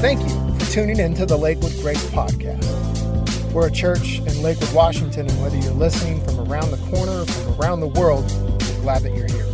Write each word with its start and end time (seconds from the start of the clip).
Thank 0.00 0.20
you 0.20 0.28
for 0.58 0.72
tuning 0.72 0.98
in 0.98 1.14
to 1.14 1.24
the 1.24 1.38
Lakewood 1.38 1.72
Grace 1.80 2.04
Podcast. 2.10 3.50
We're 3.50 3.68
a 3.68 3.72
church 3.72 4.18
in 4.18 4.42
Lakewood, 4.42 4.74
Washington, 4.74 5.26
and 5.26 5.40
whether 5.40 5.56
you're 5.56 5.72
listening 5.72 6.20
from 6.20 6.38
around 6.40 6.70
the 6.70 6.76
corner 6.94 7.22
or 7.22 7.24
from 7.24 7.58
around 7.58 7.80
the 7.80 7.88
world, 7.88 8.30
we're 8.60 8.80
glad 8.82 9.04
that 9.04 9.14
you're 9.14 9.26
here. 9.26 9.46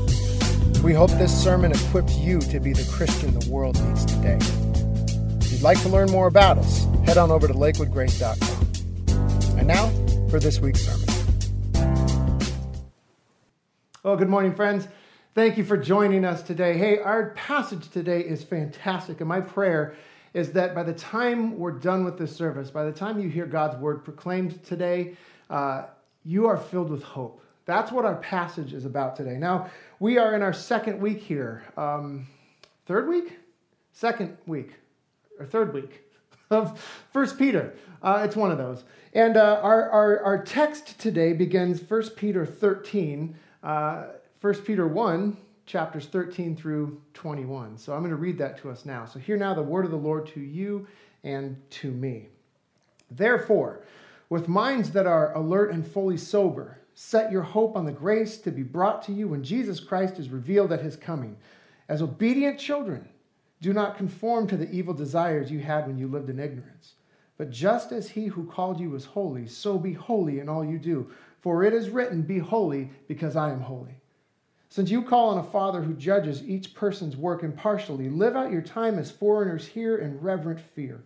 We 0.82 0.94
hope 0.94 1.10
this 1.10 1.32
sermon 1.32 1.70
equips 1.70 2.16
you 2.16 2.40
to 2.40 2.58
be 2.58 2.72
the 2.72 2.84
Christian 2.90 3.38
the 3.38 3.48
world 3.48 3.80
needs 3.86 4.04
today. 4.04 4.36
If 5.40 5.52
you'd 5.52 5.62
like 5.62 5.80
to 5.82 5.88
learn 5.88 6.10
more 6.10 6.26
about 6.26 6.58
us, 6.58 6.88
head 7.04 7.18
on 7.18 7.30
over 7.30 7.46
to 7.46 7.54
lakewoodgrace.com. 7.54 9.58
And 9.58 9.68
now 9.68 9.90
for 10.28 10.40
this 10.40 10.58
week's 10.58 10.80
sermon. 10.80 11.06
Well, 14.02 14.16
good 14.16 14.28
morning, 14.28 14.56
friends. 14.56 14.88
Thank 15.36 15.56
you 15.56 15.62
for 15.62 15.76
joining 15.76 16.24
us 16.24 16.42
today. 16.42 16.76
Hey, 16.76 16.98
our 16.98 17.30
passage 17.30 17.90
today 17.90 18.22
is 18.22 18.42
fantastic, 18.42 19.20
and 19.20 19.28
my 19.28 19.40
prayer 19.40 19.94
is 20.34 20.52
that 20.52 20.74
by 20.74 20.82
the 20.82 20.92
time 20.92 21.58
we're 21.58 21.72
done 21.72 22.04
with 22.04 22.18
this 22.18 22.34
service, 22.34 22.70
by 22.70 22.84
the 22.84 22.92
time 22.92 23.20
you 23.20 23.28
hear 23.28 23.46
God's 23.46 23.76
word 23.76 24.04
proclaimed 24.04 24.62
today, 24.64 25.16
uh, 25.50 25.84
you 26.24 26.46
are 26.46 26.56
filled 26.56 26.90
with 26.90 27.02
hope. 27.02 27.42
That's 27.64 27.92
what 27.92 28.04
our 28.04 28.16
passage 28.16 28.72
is 28.72 28.84
about 28.84 29.16
today. 29.16 29.36
Now, 29.36 29.70
we 30.00 30.18
are 30.18 30.34
in 30.34 30.42
our 30.42 30.52
second 30.52 31.00
week 31.00 31.20
here. 31.20 31.62
Um, 31.76 32.26
third 32.86 33.08
week? 33.08 33.38
Second 33.92 34.36
week, 34.46 34.72
or 35.38 35.46
third 35.46 35.74
week 35.74 36.02
of 36.50 36.80
First 37.12 37.38
Peter. 37.38 37.74
Uh, 38.02 38.22
it's 38.24 38.34
one 38.34 38.50
of 38.50 38.58
those. 38.58 38.84
And 39.12 39.36
uh, 39.36 39.60
our, 39.62 39.90
our, 39.90 40.24
our 40.24 40.42
text 40.42 40.98
today 40.98 41.34
begins 41.34 41.80
First 41.80 42.16
Peter 42.16 42.46
13. 42.46 43.36
Uh, 43.62 44.04
1 44.40 44.54
Peter 44.62 44.88
1, 44.88 45.36
chapters 45.66 46.06
13 46.06 46.56
through 46.56 47.00
21. 47.14 47.78
So 47.78 47.92
I'm 47.92 48.00
going 48.00 48.10
to 48.10 48.16
read 48.16 48.38
that 48.38 48.58
to 48.58 48.70
us 48.70 48.84
now. 48.84 49.04
So 49.04 49.18
hear 49.18 49.36
now 49.36 49.54
the 49.54 49.62
word 49.62 49.84
of 49.84 49.90
the 49.90 49.96
Lord 49.96 50.26
to 50.28 50.40
you 50.40 50.86
and 51.24 51.56
to 51.70 51.90
me. 51.90 52.28
Therefore, 53.10 53.84
with 54.28 54.48
minds 54.48 54.90
that 54.92 55.06
are 55.06 55.34
alert 55.36 55.72
and 55.72 55.86
fully 55.86 56.16
sober, 56.16 56.78
set 56.94 57.30
your 57.30 57.42
hope 57.42 57.76
on 57.76 57.84
the 57.84 57.92
grace 57.92 58.38
to 58.38 58.50
be 58.50 58.62
brought 58.62 59.02
to 59.02 59.12
you 59.12 59.28
when 59.28 59.44
Jesus 59.44 59.80
Christ 59.80 60.18
is 60.18 60.30
revealed 60.30 60.72
at 60.72 60.80
his 60.80 60.96
coming. 60.96 61.36
As 61.88 62.02
obedient 62.02 62.58
children, 62.58 63.08
do 63.60 63.72
not 63.72 63.96
conform 63.96 64.46
to 64.48 64.56
the 64.56 64.70
evil 64.70 64.94
desires 64.94 65.50
you 65.50 65.60
had 65.60 65.86
when 65.86 65.98
you 65.98 66.08
lived 66.08 66.30
in 66.30 66.40
ignorance. 66.40 66.94
But 67.38 67.50
just 67.50 67.92
as 67.92 68.10
he 68.10 68.26
who 68.26 68.44
called 68.44 68.80
you 68.80 68.94
is 68.94 69.04
holy, 69.04 69.46
so 69.46 69.78
be 69.78 69.92
holy 69.92 70.40
in 70.40 70.48
all 70.48 70.64
you 70.64 70.78
do. 70.78 71.10
For 71.40 71.64
it 71.64 71.72
is 71.72 71.90
written, 71.90 72.22
Be 72.22 72.38
holy, 72.38 72.90
because 73.08 73.36
I 73.36 73.50
am 73.50 73.60
holy. 73.60 74.01
Since 74.72 74.90
you 74.90 75.02
call 75.02 75.28
on 75.28 75.36
a 75.36 75.42
Father 75.42 75.82
who 75.82 75.92
judges 75.92 76.42
each 76.44 76.74
person's 76.74 77.14
work 77.14 77.42
impartially, 77.42 78.08
live 78.08 78.34
out 78.34 78.50
your 78.50 78.62
time 78.62 78.98
as 78.98 79.10
foreigners 79.10 79.66
here 79.66 79.98
in 79.98 80.18
reverent 80.18 80.60
fear. 80.60 81.02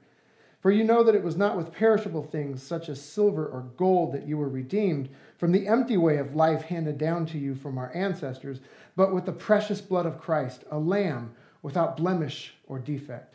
For 0.60 0.70
you 0.70 0.84
know 0.84 1.02
that 1.02 1.16
it 1.16 1.24
was 1.24 1.36
not 1.36 1.56
with 1.56 1.72
perishable 1.72 2.22
things 2.22 2.62
such 2.62 2.88
as 2.88 3.02
silver 3.02 3.44
or 3.44 3.62
gold 3.76 4.12
that 4.12 4.24
you 4.24 4.38
were 4.38 4.48
redeemed 4.48 5.08
from 5.36 5.50
the 5.50 5.66
empty 5.66 5.96
way 5.96 6.18
of 6.18 6.36
life 6.36 6.62
handed 6.62 6.96
down 6.96 7.26
to 7.26 7.38
you 7.38 7.56
from 7.56 7.76
our 7.76 7.90
ancestors, 7.92 8.60
but 8.94 9.12
with 9.12 9.26
the 9.26 9.32
precious 9.32 9.80
blood 9.80 10.06
of 10.06 10.20
Christ, 10.20 10.62
a 10.70 10.78
lamb 10.78 11.34
without 11.60 11.96
blemish 11.96 12.54
or 12.68 12.78
defect. 12.78 13.34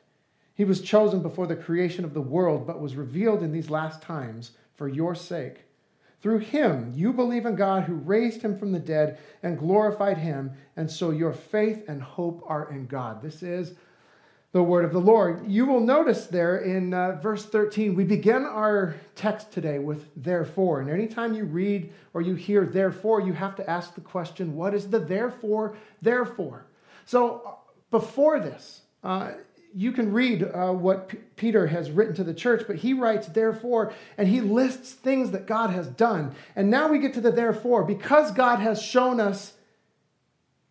He 0.54 0.64
was 0.64 0.80
chosen 0.80 1.22
before 1.22 1.48
the 1.48 1.58
creation 1.58 2.06
of 2.06 2.14
the 2.14 2.22
world, 2.22 2.66
but 2.66 2.80
was 2.80 2.96
revealed 2.96 3.44
in 3.44 3.52
these 3.52 3.70
last 3.70 4.02
times 4.02 4.52
for 4.76 4.88
your 4.88 5.14
sake. 5.14 5.66
Through 6.22 6.40
him, 6.40 6.94
you 6.96 7.14
believe 7.14 7.46
in 7.46 7.56
God 7.56 7.84
who 7.84 7.96
raised 7.96 8.42
him 8.42 8.58
from 8.58 8.72
the 8.72 8.80
dead 8.80 9.20
and 9.42 9.58
glorified 9.58 10.18
him, 10.18 10.52
and 10.78 10.90
so 10.90 11.10
your 11.10 11.34
faith 11.34 11.86
and 11.88 12.02
hope 12.02 12.44
are 12.46 12.72
in 12.72 12.86
God. 12.86 13.24
This 13.24 13.42
is 13.42 13.74
the 14.52 14.62
word 14.62 14.86
of 14.86 14.92
the 14.92 15.00
Lord. 15.00 15.48
You 15.48 15.66
will 15.66 15.80
notice 15.80 16.28
there 16.28 16.58
in 16.58 16.94
uh, 16.94 17.20
verse 17.22 17.46
13, 17.46 17.96
we 17.96 18.04
begin 18.04 18.44
our 18.44 18.96
text 19.16 19.52
today 19.52 19.80
with 19.80 20.06
therefore. 20.16 20.82
And 20.82 20.90
anytime 20.90 21.34
you 21.34 21.46
read 21.46 21.92
or 22.14 22.22
you 22.22 22.36
hear 22.36 22.66
therefore, 22.66 23.22
you 23.22 23.34
have 23.34 23.56
to 23.56 23.70
ask 23.70 23.96
the 23.96 24.02
question, 24.02 24.56
what 24.56 24.74
is 24.74 24.90
the 24.90 25.00
therefore, 25.00 25.78
therefore? 26.02 26.66
So 27.06 27.42
uh, 27.46 27.52
before 27.90 28.40
this, 28.40 28.82
uh, 29.04 29.32
you 29.74 29.92
can 29.92 30.12
read 30.12 30.44
uh, 30.44 30.72
what 30.72 31.10
P- 31.10 31.18
Peter 31.36 31.68
has 31.68 31.92
written 31.92 32.16
to 32.16 32.24
the 32.24 32.34
church, 32.34 32.64
but 32.68 32.78
he 32.78 32.94
writes, 32.94 33.28
therefore, 33.28 33.94
and 34.18 34.28
he 34.28 34.42
lists 34.42 34.92
things 34.92 35.32
that 35.32 35.48
God 35.48 35.70
has 35.70 35.88
done. 35.88 36.36
And 36.56 36.70
now 36.70 36.88
we 36.90 37.00
get 37.00 37.14
to 37.16 37.22
the 37.22 37.32
therefore, 37.32 37.84
because 37.84 38.32
God 38.32 38.60
has 38.60 38.82
shown 38.82 39.20
us 39.20 39.54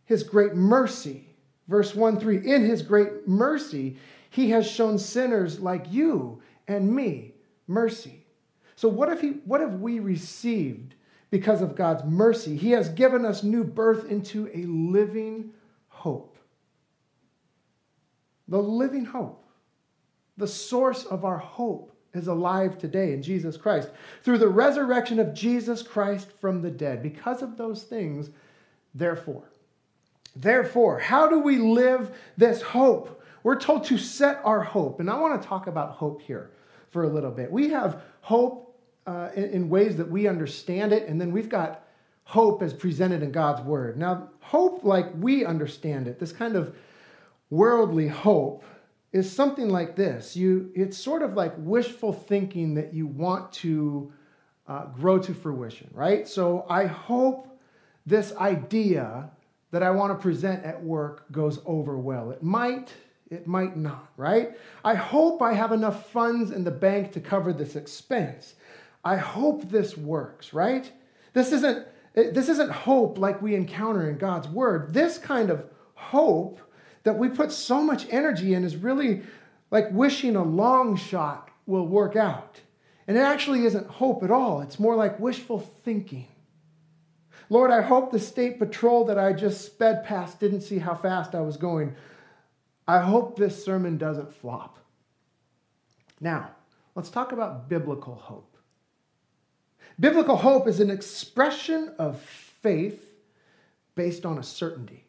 his 0.05 0.23
great 0.23 0.55
mercy. 0.55 1.27
Verse 1.69 1.95
1 1.95 2.19
3 2.19 2.37
In 2.47 2.65
his 2.65 2.83
great 2.83 3.29
mercy, 3.29 3.97
he 4.29 4.51
has 4.51 4.69
shown 4.69 4.99
sinners 4.99 5.61
like 5.61 5.91
you 5.91 6.43
and 6.69 6.93
me 6.93 7.35
mercy. 7.67 8.27
So, 8.77 8.89
what, 8.89 9.11
if 9.11 9.21
he, 9.21 9.29
what 9.45 9.61
have 9.61 9.81
we 9.81 10.01
received 10.01 10.95
because 11.31 11.63
of 11.63 11.77
God's 11.77 12.05
mercy? 12.05 12.57
He 12.57 12.73
has 12.73 12.89
given 12.89 13.25
us 13.25 13.43
new 13.43 13.63
birth 13.63 14.11
into 14.11 14.51
a 14.53 14.65
living 14.67 15.53
hope 15.89 16.31
the 18.51 18.59
living 18.59 19.07
hope. 19.07 19.43
The 20.37 20.47
source 20.47 21.05
of 21.05 21.25
our 21.25 21.39
hope 21.39 21.97
is 22.13 22.27
alive 22.27 22.77
today 22.77 23.13
in 23.13 23.23
Jesus 23.23 23.57
Christ 23.57 23.89
through 24.23 24.39
the 24.39 24.49
resurrection 24.49 25.19
of 25.21 25.33
Jesus 25.33 25.83
Christ 25.83 26.33
from 26.41 26.61
the 26.61 26.71
dead. 26.71 27.03
Because 27.03 27.41
of 27.41 27.57
those 27.57 27.85
things, 27.85 28.31
therefore. 28.95 29.45
Therefore, 30.37 30.99
how 30.99 31.29
do 31.29 31.39
we 31.39 31.59
live 31.59 32.15
this 32.37 32.61
hope? 32.61 33.23
We're 33.43 33.59
told 33.59 33.85
to 33.85 33.99
set 33.99 34.41
our 34.45 34.61
hope. 34.61 35.01
And 35.01 35.09
I 35.09 35.19
want 35.19 35.41
to 35.41 35.49
talk 35.49 35.67
about 35.67 35.93
hope 35.93 36.21
here 36.21 36.51
for 36.89 37.05
a 37.05 37.09
little 37.09 37.31
bit. 37.31 37.51
We 37.51 37.71
have 37.71 38.03
hope 38.21 38.77
uh, 39.07 39.31
in, 39.35 39.45
in 39.45 39.69
ways 39.69 39.97
that 39.97 40.11
we 40.11 40.29
understand 40.29 40.93
it, 40.93 41.09
and 41.09 41.21
then 41.21 41.33
we've 41.33 41.49
got 41.49 41.85
hope 42.25 42.63
as 42.63 42.73
presented 42.73 43.23
in 43.23 43.33
God's 43.33 43.63
word. 43.63 43.97
Now, 43.97 44.29
hope 44.41 44.85
like 44.85 45.07
we 45.17 45.45
understand 45.45 46.07
it, 46.07 46.19
this 46.19 46.33
kind 46.33 46.55
of 46.55 46.75
worldly 47.51 48.09
hope 48.09 48.65
is 49.13 49.31
something 49.31 49.69
like 49.69 49.97
this. 49.97 50.37
You, 50.37 50.71
it's 50.75 50.97
sort 50.97 51.23
of 51.23 51.35
like 51.35 51.53
wishful 51.59 52.13
thinking 52.13 52.75
that 52.75 52.95
you 52.95 53.07
want 53.07 53.53
to 53.55 54.13
uh, 54.69 54.87
grow 54.87 55.19
to 55.19 55.35
fruition, 55.35 55.91
right? 55.93 56.29
So 56.29 56.65
I 56.69 56.87
hope 56.87 57.49
this 58.07 58.33
idea 58.37 59.31
that 59.73 59.83
I 59.83 59.91
want 59.91 60.17
to 60.17 60.23
present 60.23 60.65
at 60.65 60.83
work 60.83 61.31
goes 61.33 61.61
over 61.67 61.99
well. 61.99 62.31
It 62.31 62.43
might, 62.43 62.93
it 63.31 63.47
might 63.47 63.77
not, 63.77 64.11
right? 64.17 64.57
I 64.85 64.95
hope 64.95 65.43
I 65.43 65.53
have 65.55 65.73
enough 65.73 66.11
funds 66.11 66.51
in 66.53 66.65
the 66.65 66.71
bank 66.71 67.13
to 67.13 67.21
cover 67.21 67.53
this 67.53 67.77
expense. 67.77 68.55
I 69.05 69.17
hope 69.17 69.71
this 69.71 69.97
works, 69.97 70.53
right? 70.53 70.91
This 71.33 71.53
isn't 71.53 71.87
this 72.13 72.49
isn't 72.49 72.71
hope 72.73 73.19
like 73.19 73.41
we 73.41 73.55
encounter 73.55 74.11
in 74.11 74.19
God's 74.19 74.49
word. 74.49 74.93
This 74.93 75.17
kind 75.17 75.49
of 75.49 75.65
hope 75.95 76.61
that 77.03 77.19
we 77.19 77.29
put 77.29 77.53
so 77.53 77.83
much 77.83 78.07
energy 78.11 78.55
in 78.55 78.65
is 78.65 78.77
really 78.77 79.23
like 79.71 79.91
wishing 79.91 80.37
a 80.37 80.43
long 80.43 80.97
shot 80.97 81.51
will 81.67 81.87
work 81.87 82.17
out. 82.17 82.61
And 83.07 83.17
it 83.17 83.21
actually 83.21 83.65
isn't 83.65 83.87
hope 83.87 84.23
at 84.23 84.31
all, 84.31 84.61
it's 84.61 84.79
more 84.79 84.97
like 84.97 85.19
wishful 85.19 85.61
thinking. 85.85 86.29
Lord, 87.49 87.73
I 87.73 87.83
hope 87.83 88.13
the 88.13 88.21
state 88.21 88.61
patrol 88.61 89.07
that 89.07 89.19
I 89.19 89.33
just 89.33 89.67
sped 89.67 90.05
past 90.05 90.39
didn't 90.39 90.61
see 90.61 90.79
how 90.79 90.95
fast 90.95 91.35
I 91.35 91.41
was 91.41 91.57
going. 91.57 91.97
I 92.87 93.01
hope 93.01 93.37
this 93.37 93.65
sermon 93.65 93.99
doesn't 93.99 94.33
flop. 94.35 94.79
Now, 96.21 96.51
let's 96.95 97.11
talk 97.11 97.33
about 97.33 97.69
biblical 97.69 98.15
hope. 98.15 98.57
Biblical 99.99 100.37
hope 100.37 100.69
is 100.69 100.81
an 100.81 100.91
expression 100.91 101.93
of 101.99 102.21
faith 102.21 103.05
based 103.97 104.25
on 104.25 104.39
a 104.39 104.43
certainty. 104.43 105.05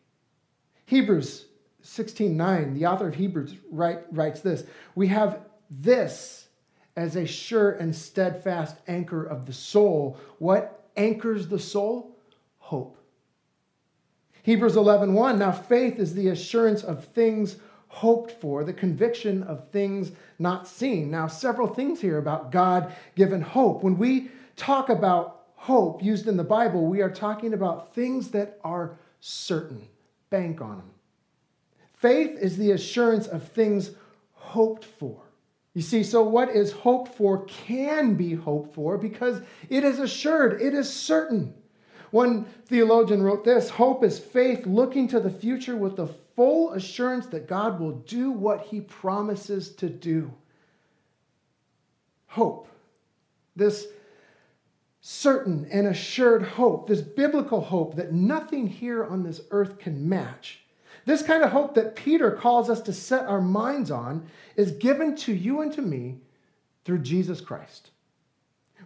Hebrews 0.86 1.46
16:9, 1.84 2.74
the 2.74 2.86
author 2.86 3.08
of 3.08 3.16
Hebrews 3.16 3.56
write, 3.72 4.04
writes 4.12 4.42
this 4.42 4.64
We 4.96 5.08
have 5.08 5.40
this 5.70 6.48
as 6.96 7.16
a 7.16 7.26
sure 7.26 7.72
and 7.72 7.96
steadfast 7.96 8.76
anchor 8.88 9.24
of 9.24 9.46
the 9.46 9.54
soul. 9.54 10.18
What 10.40 10.90
anchors 10.98 11.48
the 11.48 11.60
soul? 11.60 12.16
Hope. 12.60 12.98
Hebrews 14.44 14.76
11:1 14.76 15.14
1, 15.14 15.40
Now 15.40 15.52
faith 15.52 16.00
is 16.00 16.14
the 16.14 16.30
assurance 16.30 16.84
of 16.84 17.06
things 17.06 17.58
hoped 17.88 18.32
for, 18.32 18.64
the 18.64 18.74
conviction 18.74 19.44
of 19.44 19.70
things 19.70 20.12
not 20.40 20.68
seen. 20.68 21.12
Now 21.12 21.28
several 21.28 21.68
things 21.68 22.02
here 22.02 22.18
about 22.18 22.52
God 22.52 22.94
given 23.16 23.42
hope. 23.42 23.84
When 23.84 23.98
we 23.98 24.32
talk 24.56 24.90
about 24.90 25.42
hope 25.56 26.04
used 26.04 26.28
in 26.28 26.38
the 26.38 26.44
Bible, 26.44 26.88
we 26.88 27.02
are 27.02 27.10
talking 27.10 27.54
about 27.54 27.94
things 27.94 28.32
that 28.32 28.60
are 28.64 28.98
certain. 29.20 29.88
Bank 30.30 30.62
on 30.62 30.78
them. 30.78 30.90
Faith 32.02 32.36
is 32.40 32.58
the 32.58 32.72
assurance 32.72 33.28
of 33.28 33.48
things 33.48 33.92
hoped 34.34 34.86
for. 34.86 35.22
You 35.76 35.84
see, 35.84 36.04
so 36.04 36.24
what 36.24 36.50
is 36.50 36.72
hoped 36.72 37.14
for 37.14 37.46
can 37.46 38.16
be 38.16 38.34
hoped 38.34 38.74
for 38.74 38.98
because 38.98 39.42
it 39.70 39.84
is 39.84 40.00
assured, 40.00 40.60
it 40.60 40.74
is 40.74 40.92
certain. 40.92 41.54
One 42.10 42.46
theologian 42.66 43.22
wrote 43.22 43.46
this 43.46 43.70
Hope 43.70 44.04
is 44.04 44.18
faith 44.18 44.66
looking 44.66 45.08
to 45.10 45.20
the 45.20 45.30
future 45.30 45.78
with 45.78 45.96
the 45.96 46.08
full 46.36 46.74
assurance 46.74 47.28
that 47.28 47.48
God 47.48 47.80
will 47.80 47.92
do 47.92 48.32
what 48.32 48.62
he 48.62 48.82
promises 48.82 49.70
to 49.76 49.88
do. 49.88 50.34
Hope. 52.26 52.68
This 53.56 53.86
certain 55.02 55.68
and 55.72 55.86
assured 55.86 56.42
hope, 56.42 56.88
this 56.88 57.02
biblical 57.02 57.62
hope 57.62 57.96
that 57.96 58.12
nothing 58.12 58.66
here 58.66 59.06
on 59.06 59.22
this 59.22 59.42
earth 59.52 59.78
can 59.78 60.10
match. 60.10 60.61
This 61.06 61.24
kind 61.24 61.44
of 61.44 61.52
hope 61.52 61.76
that 61.76 61.96
Peter 61.96 62.32
calls 62.32 62.70
us 62.70 62.82
to 62.82 62.94
set 62.94 63.26
our 63.26 63.42
minds 63.42 63.90
on 63.90 64.28
is 64.56 64.72
given 64.74 65.16
to 65.18 65.34
you 65.34 65.62
and 65.62 65.74
to 65.74 65.82
me 65.82 66.20
through 66.86 67.00
Jesus 67.00 67.42
Christ. 67.42 67.92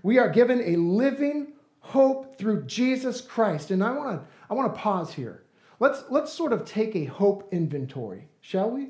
We 0.03 0.17
are 0.17 0.29
given 0.29 0.61
a 0.61 0.77
living 0.77 1.53
hope 1.79 2.37
through 2.37 2.63
Jesus 2.63 3.21
Christ. 3.21 3.71
And 3.71 3.83
I 3.83 3.91
want 3.91 4.21
to 4.21 4.27
I 4.49 4.53
want 4.53 4.73
to 4.73 4.79
pause 4.79 5.13
here. 5.13 5.43
Let's 5.79 6.03
let's 6.09 6.31
sort 6.31 6.53
of 6.53 6.65
take 6.65 6.95
a 6.95 7.05
hope 7.05 7.49
inventory, 7.51 8.27
shall 8.41 8.71
we? 8.71 8.89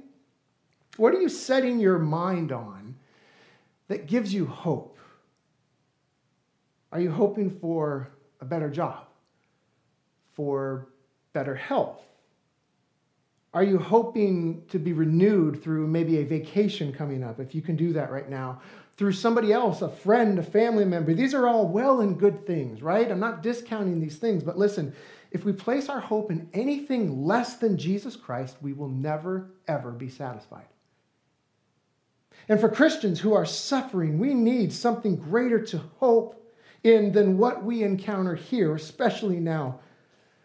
What 0.98 1.14
are 1.14 1.22
you 1.22 1.30
setting 1.30 1.80
your 1.80 2.00
mind 2.00 2.52
on 2.52 2.96
that 3.88 4.08
gives 4.08 4.34
you 4.34 4.46
hope? 4.46 4.98
Are 6.92 7.02
you 7.02 7.12
hoping 7.12 7.50
for 7.50 8.10
a 8.40 8.46
better 8.46 8.70
job? 8.70 9.08
For 10.34 10.88
better 11.34 11.56
health? 11.56 12.02
Are 13.56 13.64
you 13.64 13.80
hoping 13.80 14.64
to 14.68 14.78
be 14.78 14.92
renewed 14.92 15.64
through 15.64 15.88
maybe 15.88 16.18
a 16.18 16.26
vacation 16.26 16.92
coming 16.92 17.24
up, 17.24 17.40
if 17.40 17.56
you 17.56 17.62
can 17.62 17.78
do 17.78 17.94
that 17.94 18.12
right 18.12 18.30
now? 18.30 18.62
Through 18.98 19.14
somebody 19.14 19.54
else, 19.54 19.82
a 19.82 19.88
friend, 19.88 20.38
a 20.38 20.44
family 20.44 20.84
member. 20.84 21.14
These 21.14 21.34
are 21.34 21.48
all 21.48 21.66
well 21.66 22.02
and 22.02 22.20
good 22.20 22.46
things, 22.46 22.82
right? 22.82 23.10
I'm 23.10 23.22
not 23.22 23.42
discounting 23.42 24.02
these 24.02 24.18
things, 24.18 24.44
but 24.44 24.58
listen, 24.58 24.94
if 25.32 25.46
we 25.46 25.54
place 25.54 25.88
our 25.88 26.02
hope 26.02 26.32
in 26.32 26.50
anything 26.54 27.26
less 27.26 27.56
than 27.56 27.78
Jesus 27.78 28.18
Christ, 28.18 28.58
we 28.62 28.74
will 28.74 28.90
never, 28.90 29.52
ever 29.70 29.92
be 29.92 30.10
satisfied. 30.10 30.68
And 32.50 32.60
for 32.60 32.68
Christians 32.68 33.22
who 33.22 33.34
are 33.34 33.46
suffering, 33.46 34.20
we 34.20 34.34
need 34.34 34.74
something 34.74 35.16
greater 35.16 35.62
to 35.68 35.78
hope 36.00 36.46
in 36.84 37.14
than 37.14 37.38
what 37.38 37.64
we 37.64 37.84
encounter 37.84 38.36
here, 38.36 38.76
especially 38.76 39.40
now 39.40 39.80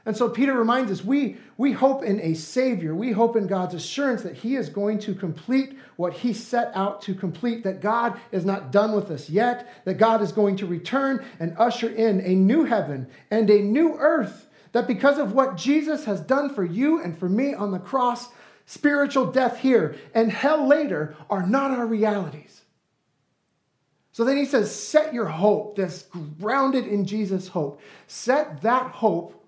and 0.07 0.17
so 0.17 0.31
Peter 0.31 0.55
reminds 0.55 0.91
us 0.91 1.05
we, 1.05 1.37
we 1.59 1.73
hope 1.73 2.03
in 2.03 2.21
a 2.21 2.35
Savior. 2.35 2.95
We 2.95 3.13
hope 3.13 3.37
in 3.37 3.47
God's 3.47 3.75
assurance 3.75 4.23
that 4.23 4.37
He 4.37 4.57
is 4.57 4.71
going 4.71 4.99
to 5.01 5.15
complete 5.15 5.79
what 5.97 6.15
He 6.15 6.33
set 6.33 6.73
out 6.75 7.03
to 7.03 7.15
complete, 7.15 7.65
that 7.65 7.83
God 7.83 8.19
is 8.33 8.47
not 8.47 8.73
done 8.73 8.93
with 8.93 9.11
us 9.11 9.29
yet, 9.29 9.85
that 9.85 9.99
God 9.99 10.23
is 10.23 10.33
going 10.33 10.57
to 10.57 10.67
return 10.67 11.25
and 11.39 11.55
usher 11.59 11.91
in 11.91 12.21
a 12.21 12.35
new 12.35 12.65
heaven 12.65 13.09
and 13.31 13.51
a 13.51 13.61
new 13.61 13.95
earth, 13.99 14.49
that 14.73 14.87
because 14.87 15.19
of 15.19 15.33
what 15.33 15.57
Jesus 15.57 16.07
has 16.07 16.21
done 16.21 16.55
for 16.55 16.65
you 16.65 17.03
and 17.03 17.19
for 17.19 17.29
me 17.29 17.53
on 17.53 17.71
the 17.71 17.79
cross, 17.79 18.29
spiritual 18.65 19.27
death 19.27 19.59
here 19.59 19.97
and 20.15 20.33
hell 20.33 20.67
later 20.67 21.15
are 21.29 21.47
not 21.47 21.73
our 21.73 21.87
realities. 21.87 22.63
So 24.13 24.25
then 24.25 24.37
he 24.37 24.45
says, 24.45 24.75
set 24.75 25.13
your 25.15 25.27
hope, 25.27 25.77
this 25.77 26.09
grounded 26.41 26.87
in 26.87 27.05
Jesus' 27.05 27.49
hope, 27.49 27.81
set 28.07 28.63
that 28.63 28.91
hope 28.93 29.40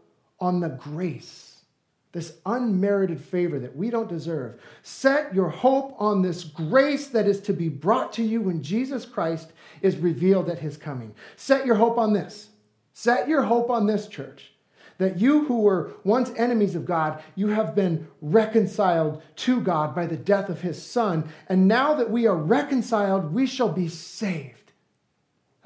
on 0.42 0.58
the 0.58 0.70
grace, 0.70 1.62
this 2.10 2.34
unmerited 2.44 3.20
favor 3.20 3.60
that 3.60 3.76
we 3.76 3.90
don't 3.90 4.08
deserve. 4.08 4.60
Set 4.82 5.32
your 5.32 5.48
hope 5.48 5.94
on 5.98 6.20
this 6.20 6.42
grace 6.42 7.06
that 7.06 7.28
is 7.28 7.40
to 7.40 7.52
be 7.52 7.68
brought 7.68 8.12
to 8.14 8.24
you 8.24 8.42
when 8.42 8.60
Jesus 8.60 9.06
Christ 9.06 9.52
is 9.82 9.96
revealed 9.96 10.50
at 10.50 10.58
his 10.58 10.76
coming. 10.76 11.14
Set 11.36 11.64
your 11.64 11.76
hope 11.76 11.96
on 11.96 12.12
this. 12.12 12.48
Set 12.92 13.28
your 13.28 13.42
hope 13.42 13.70
on 13.70 13.86
this, 13.86 14.08
church. 14.08 14.52
That 14.98 15.18
you 15.18 15.44
who 15.44 15.60
were 15.60 15.92
once 16.02 16.32
enemies 16.36 16.74
of 16.74 16.84
God, 16.84 17.22
you 17.36 17.48
have 17.48 17.74
been 17.76 18.08
reconciled 18.20 19.22
to 19.36 19.60
God 19.60 19.94
by 19.94 20.06
the 20.06 20.16
death 20.16 20.48
of 20.48 20.60
his 20.60 20.84
Son. 20.84 21.30
And 21.48 21.68
now 21.68 21.94
that 21.94 22.10
we 22.10 22.26
are 22.26 22.36
reconciled, 22.36 23.32
we 23.32 23.46
shall 23.46 23.70
be 23.70 23.88
saved. 23.88 24.61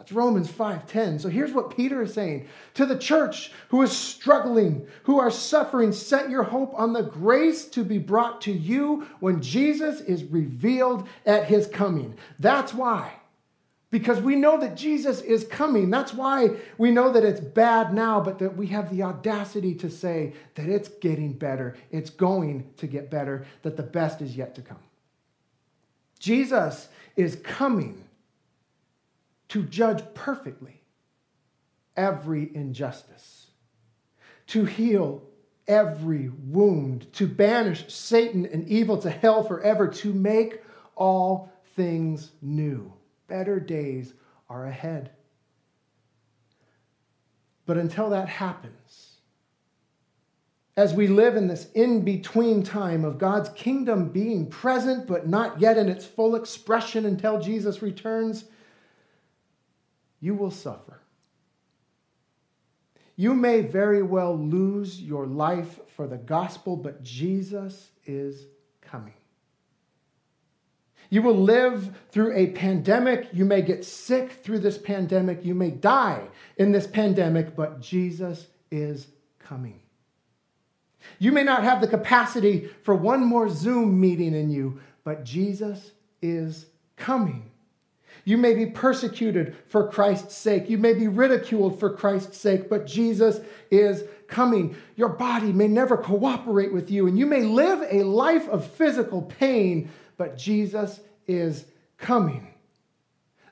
That's 0.06 0.14
Romans 0.14 0.48
5:10. 0.48 1.18
So 1.18 1.28
here's 1.28 1.52
what 1.52 1.76
Peter 1.76 2.00
is 2.02 2.14
saying 2.14 2.46
to 2.74 2.86
the 2.86 2.96
church 2.96 3.50
who 3.70 3.82
is 3.82 3.90
struggling, 3.90 4.86
who 5.02 5.18
are 5.18 5.32
suffering, 5.32 5.90
set 5.90 6.30
your 6.30 6.44
hope 6.44 6.72
on 6.78 6.92
the 6.92 7.02
grace 7.02 7.64
to 7.70 7.82
be 7.82 7.98
brought 7.98 8.40
to 8.42 8.52
you 8.52 9.08
when 9.18 9.42
Jesus 9.42 10.00
is 10.00 10.22
revealed 10.22 11.08
at 11.24 11.46
his 11.46 11.66
coming. 11.66 12.14
That's 12.38 12.72
why. 12.72 13.14
Because 13.90 14.20
we 14.20 14.36
know 14.36 14.60
that 14.60 14.76
Jesus 14.76 15.22
is 15.22 15.42
coming. 15.42 15.90
That's 15.90 16.14
why 16.14 16.50
we 16.78 16.92
know 16.92 17.10
that 17.10 17.24
it's 17.24 17.40
bad 17.40 17.92
now, 17.92 18.20
but 18.20 18.38
that 18.38 18.56
we 18.56 18.68
have 18.68 18.94
the 18.94 19.02
audacity 19.02 19.74
to 19.74 19.90
say 19.90 20.34
that 20.54 20.68
it's 20.68 20.88
getting 20.88 21.32
better. 21.32 21.76
It's 21.90 22.10
going 22.10 22.70
to 22.76 22.86
get 22.86 23.10
better, 23.10 23.44
that 23.62 23.76
the 23.76 23.82
best 23.82 24.22
is 24.22 24.36
yet 24.36 24.54
to 24.54 24.62
come. 24.62 24.78
Jesus 26.20 26.86
is 27.16 27.34
coming 27.42 28.05
to 29.48 29.62
judge 29.62 30.02
perfectly 30.14 30.82
every 31.96 32.54
injustice, 32.54 33.48
to 34.48 34.64
heal 34.64 35.22
every 35.66 36.28
wound, 36.28 37.12
to 37.14 37.26
banish 37.26 37.92
Satan 37.92 38.46
and 38.46 38.68
evil 38.68 38.98
to 38.98 39.10
hell 39.10 39.42
forever, 39.42 39.88
to 39.88 40.12
make 40.12 40.62
all 40.94 41.52
things 41.74 42.32
new. 42.42 42.92
Better 43.28 43.58
days 43.58 44.14
are 44.48 44.66
ahead. 44.66 45.10
But 47.66 47.78
until 47.78 48.10
that 48.10 48.28
happens, 48.28 49.16
as 50.76 50.92
we 50.94 51.08
live 51.08 51.36
in 51.36 51.48
this 51.48 51.70
in 51.72 52.02
between 52.02 52.62
time 52.62 53.04
of 53.04 53.18
God's 53.18 53.48
kingdom 53.50 54.10
being 54.10 54.46
present 54.46 55.06
but 55.06 55.26
not 55.26 55.60
yet 55.60 55.78
in 55.78 55.88
its 55.88 56.04
full 56.04 56.36
expression 56.36 57.06
until 57.06 57.40
Jesus 57.40 57.82
returns, 57.82 58.44
you 60.20 60.34
will 60.34 60.50
suffer. 60.50 61.00
You 63.16 63.32
may 63.34 63.62
very 63.62 64.02
well 64.02 64.36
lose 64.36 65.00
your 65.00 65.26
life 65.26 65.80
for 65.96 66.06
the 66.06 66.18
gospel, 66.18 66.76
but 66.76 67.02
Jesus 67.02 67.90
is 68.04 68.46
coming. 68.82 69.14
You 71.08 71.22
will 71.22 71.36
live 71.36 71.96
through 72.10 72.36
a 72.36 72.48
pandemic. 72.48 73.28
You 73.32 73.44
may 73.44 73.62
get 73.62 73.84
sick 73.84 74.32
through 74.42 74.58
this 74.58 74.76
pandemic. 74.76 75.44
You 75.44 75.54
may 75.54 75.70
die 75.70 76.26
in 76.56 76.72
this 76.72 76.86
pandemic, 76.86 77.54
but 77.54 77.80
Jesus 77.80 78.48
is 78.70 79.06
coming. 79.38 79.80
You 81.18 81.32
may 81.32 81.44
not 81.44 81.62
have 81.62 81.80
the 81.80 81.86
capacity 81.86 82.68
for 82.82 82.94
one 82.94 83.24
more 83.24 83.48
Zoom 83.48 84.00
meeting 84.00 84.34
in 84.34 84.50
you, 84.50 84.80
but 85.04 85.24
Jesus 85.24 85.92
is 86.20 86.66
coming. 86.96 87.50
You 88.26 88.36
may 88.36 88.54
be 88.54 88.66
persecuted 88.66 89.54
for 89.68 89.88
Christ's 89.88 90.36
sake. 90.36 90.68
You 90.68 90.78
may 90.78 90.94
be 90.94 91.06
ridiculed 91.06 91.78
for 91.78 91.90
Christ's 91.90 92.36
sake, 92.36 92.68
but 92.68 92.84
Jesus 92.84 93.38
is 93.70 94.02
coming. 94.26 94.74
Your 94.96 95.10
body 95.10 95.52
may 95.52 95.68
never 95.68 95.96
cooperate 95.96 96.72
with 96.72 96.90
you, 96.90 97.06
and 97.06 97.16
you 97.16 97.24
may 97.24 97.42
live 97.42 97.86
a 97.88 98.02
life 98.02 98.48
of 98.48 98.66
physical 98.66 99.22
pain, 99.22 99.90
but 100.16 100.36
Jesus 100.36 100.98
is 101.28 101.66
coming. 101.98 102.52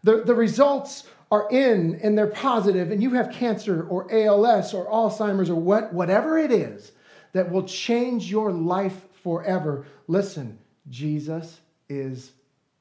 The, 0.02 0.25
the 0.25 0.35
results 0.35 1.04
are 1.31 1.49
in 1.52 2.00
and 2.02 2.19
they're 2.19 2.26
positive, 2.26 2.90
and 2.90 3.00
you 3.00 3.11
have 3.11 3.31
cancer 3.31 3.87
or 3.88 4.12
ALS 4.12 4.75
or 4.75 4.90
Alzheimer's 4.90 5.50
or 5.50 5.61
what, 5.61 5.95
whatever 5.95 6.37
it 6.37 6.50
is 6.50 6.90
that 7.33 7.49
will 7.49 7.62
change 7.62 8.28
your 8.28 8.50
life 8.50 9.07
forever. 9.23 9.87
Listen, 10.09 10.59
Jesus 10.90 11.61
is 11.88 12.33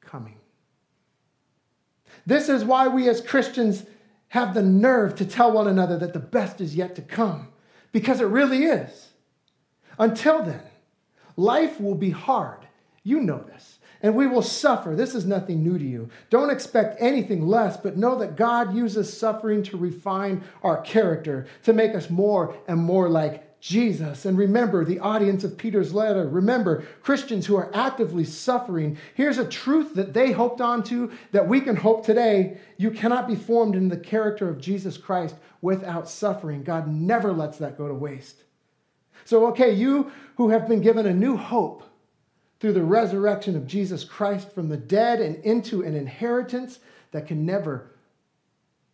coming. 0.01 0.39
This 2.25 2.49
is 2.49 2.63
why 2.63 2.87
we 2.87 3.09
as 3.09 3.21
Christians 3.21 3.85
have 4.29 4.53
the 4.53 4.63
nerve 4.63 5.15
to 5.15 5.25
tell 5.25 5.51
one 5.51 5.67
another 5.67 5.97
that 5.99 6.13
the 6.13 6.19
best 6.19 6.61
is 6.61 6.75
yet 6.75 6.95
to 6.95 7.01
come, 7.01 7.49
because 7.91 8.21
it 8.21 8.25
really 8.25 8.63
is. 8.65 9.09
Until 9.99 10.41
then, 10.43 10.63
life 11.35 11.79
will 11.79 11.95
be 11.95 12.09
hard. 12.09 12.67
You 13.03 13.19
know 13.19 13.39
this. 13.39 13.79
And 14.01 14.15
we 14.15 14.27
will 14.27 14.41
suffer. 14.41 14.95
This 14.95 15.15
is 15.15 15.25
nothing 15.25 15.63
new 15.63 15.77
to 15.77 15.85
you. 15.85 16.09
Don't 16.29 16.49
expect 16.49 17.01
anything 17.01 17.47
less, 17.47 17.77
but 17.77 17.95
know 17.95 18.17
that 18.19 18.35
God 18.35 18.75
uses 18.75 19.15
suffering 19.15 19.63
to 19.63 19.77
refine 19.77 20.43
our 20.61 20.81
character, 20.81 21.45
to 21.63 21.71
make 21.71 21.95
us 21.95 22.09
more 22.09 22.57
and 22.67 22.79
more 22.79 23.07
like 23.07 23.52
Jesus. 23.63 24.25
And 24.25 24.37
remember 24.37 24.83
the 24.83 24.99
audience 24.99 25.45
of 25.45 25.57
Peter's 25.57 25.93
letter. 25.93 26.27
Remember 26.27 26.83
Christians 27.01 27.45
who 27.45 27.55
are 27.55 27.73
actively 27.73 28.25
suffering. 28.25 28.97
Here's 29.13 29.37
a 29.37 29.47
truth 29.47 29.93
that 29.93 30.13
they 30.13 30.33
hoped 30.33 30.59
onto 30.59 31.13
that 31.31 31.47
we 31.47 31.61
can 31.61 31.77
hope 31.77 32.05
today. 32.05 32.57
You 32.75 32.91
cannot 32.91 33.25
be 33.25 33.35
formed 33.35 33.77
in 33.77 33.87
the 33.87 33.95
character 33.95 34.49
of 34.49 34.59
Jesus 34.59 34.97
Christ 34.97 35.35
without 35.61 36.09
suffering. 36.09 36.63
God 36.63 36.89
never 36.89 37.31
lets 37.31 37.57
that 37.59 37.77
go 37.77 37.87
to 37.87 37.93
waste. 37.93 38.43
So, 39.23 39.47
okay, 39.47 39.71
you 39.71 40.11
who 40.35 40.49
have 40.49 40.67
been 40.67 40.81
given 40.81 41.05
a 41.05 41.13
new 41.13 41.37
hope 41.37 41.83
through 42.59 42.73
the 42.73 42.83
resurrection 42.83 43.55
of 43.55 43.65
Jesus 43.65 44.03
Christ 44.03 44.51
from 44.51 44.67
the 44.67 44.75
dead 44.75 45.21
and 45.21 45.37
into 45.37 45.83
an 45.83 45.95
inheritance 45.95 46.79
that 47.11 47.27
can 47.27 47.45
never 47.45 47.92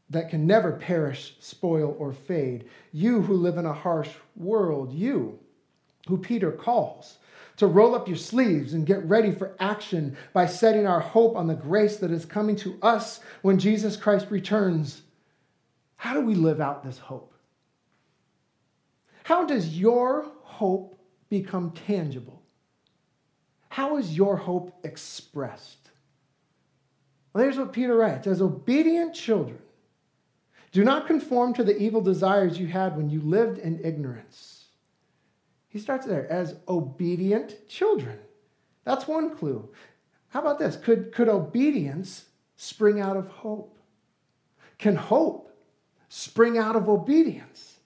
that 0.10 0.30
can 0.30 0.48
never 0.48 0.72
perish, 0.72 1.36
spoil, 1.40 1.96
or 2.00 2.14
fade. 2.14 2.66
You 2.92 3.22
who 3.22 3.36
live 3.36 3.58
in 3.58 3.66
a 3.66 3.74
harsh 3.74 4.10
world, 4.36 4.94
you 4.94 5.40
who 6.08 6.18
Peter 6.18 6.52
calls 6.52 7.20
to 7.58 7.68
roll 7.68 7.94
up 7.94 8.08
your 8.08 8.18
sleeves 8.18 8.74
and 8.74 8.86
get 8.86 9.04
ready 9.06 9.32
for 9.32 9.56
action 9.60 10.16
by 10.34 10.46
setting 10.46 10.88
our 10.88 11.02
hope 11.02 11.36
on 11.36 11.46
the 11.48 11.54
grace 11.54 11.98
that 11.98 12.10
is 12.10 12.26
coming 12.26 12.56
to 12.56 12.78
us 12.82 13.20
when 13.42 13.60
Jesus 13.60 13.98
Christ 13.98 14.28
returns. 14.30 15.02
How 15.98 16.14
do 16.14 16.22
we 16.22 16.36
live 16.36 16.62
out 16.62 16.84
this 16.84 16.98
hope? 16.98 17.34
How 19.24 19.46
does 19.46 19.78
your 19.78 20.32
hope 20.42 20.98
become 21.30 21.72
tangible? 21.72 22.42
How 23.68 23.98
is 23.98 24.16
your 24.16 24.38
hope 24.38 24.74
expressed? 24.84 25.92
Well, 27.34 27.44
here's 27.44 27.58
what 27.58 27.74
Peter 27.74 27.96
writes 27.96 28.26
As 28.26 28.42
obedient 28.42 29.14
children, 29.14 29.60
do 30.72 30.84
not 30.84 31.08
conform 31.08 31.54
to 31.56 31.64
the 31.64 31.78
evil 31.78 32.02
desires 32.02 32.60
you 32.60 32.68
had 32.68 32.96
when 32.96 33.10
you 33.10 33.22
lived 33.22 33.58
in 33.58 33.84
ignorance. 33.84 34.66
He 35.68 35.80
starts 35.80 36.06
there 36.06 36.30
as 36.32 36.56
obedient 36.68 37.68
children. 37.68 38.20
That's 38.84 39.08
one 39.08 39.36
clue. 39.36 39.70
How 40.30 40.42
about 40.42 40.60
this? 40.60 40.76
Could, 40.76 41.12
could 41.12 41.28
obedience 41.28 42.26
spring 42.56 43.00
out 43.00 43.18
of 43.18 43.28
hope? 43.28 43.78
Can 44.78 44.96
hope 44.96 45.56
spring 46.08 46.58
out 46.58 46.76
of 46.76 46.88
obedience? 46.88 47.78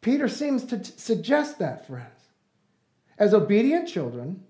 Peter 0.00 0.28
seems 0.28 0.64
to 0.64 0.78
t- 0.78 0.92
suggest 0.96 1.58
that, 1.58 1.86
friends. 1.86 2.08
As 3.18 3.34
obedient 3.34 3.88
children, 3.88 4.42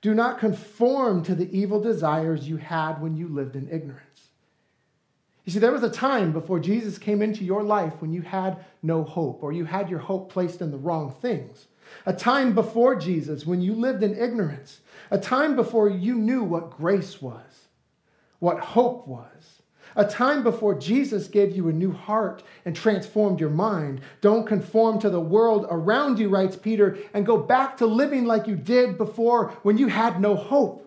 do 0.00 0.14
not 0.14 0.38
conform 0.38 1.22
to 1.24 1.34
the 1.34 1.50
evil 1.56 1.80
desires 1.80 2.48
you 2.48 2.56
had 2.56 3.00
when 3.00 3.16
you 3.16 3.28
lived 3.28 3.56
in 3.56 3.68
ignorance. 3.70 4.23
You 5.44 5.52
see, 5.52 5.58
there 5.58 5.72
was 5.72 5.82
a 5.82 5.90
time 5.90 6.32
before 6.32 6.58
Jesus 6.58 6.96
came 6.98 7.20
into 7.20 7.44
your 7.44 7.62
life 7.62 7.94
when 8.00 8.12
you 8.12 8.22
had 8.22 8.64
no 8.82 9.04
hope 9.04 9.42
or 9.42 9.52
you 9.52 9.64
had 9.64 9.90
your 9.90 9.98
hope 9.98 10.32
placed 10.32 10.60
in 10.60 10.70
the 10.70 10.78
wrong 10.78 11.14
things. 11.20 11.66
A 12.06 12.12
time 12.12 12.54
before 12.54 12.96
Jesus 12.96 13.46
when 13.46 13.60
you 13.60 13.74
lived 13.74 14.02
in 14.02 14.16
ignorance. 14.16 14.80
A 15.10 15.18
time 15.18 15.54
before 15.54 15.88
you 15.88 16.14
knew 16.14 16.42
what 16.42 16.70
grace 16.70 17.20
was, 17.20 17.68
what 18.38 18.58
hope 18.58 19.06
was 19.06 19.62
a 19.96 20.04
time 20.04 20.42
before 20.42 20.74
Jesus 20.74 21.28
gave 21.28 21.54
you 21.54 21.68
a 21.68 21.72
new 21.72 21.92
heart 21.92 22.42
and 22.64 22.74
transformed 22.74 23.38
your 23.38 23.50
mind. 23.50 24.00
Don't 24.20 24.46
conform 24.46 24.98
to 25.00 25.10
the 25.10 25.20
world 25.20 25.66
around 25.70 26.18
you, 26.18 26.28
writes 26.28 26.56
Peter, 26.56 26.98
and 27.12 27.26
go 27.26 27.36
back 27.36 27.76
to 27.76 27.86
living 27.86 28.24
like 28.24 28.46
you 28.46 28.56
did 28.56 28.98
before 28.98 29.50
when 29.62 29.78
you 29.78 29.86
had 29.86 30.20
no 30.20 30.34
hope. 30.34 30.80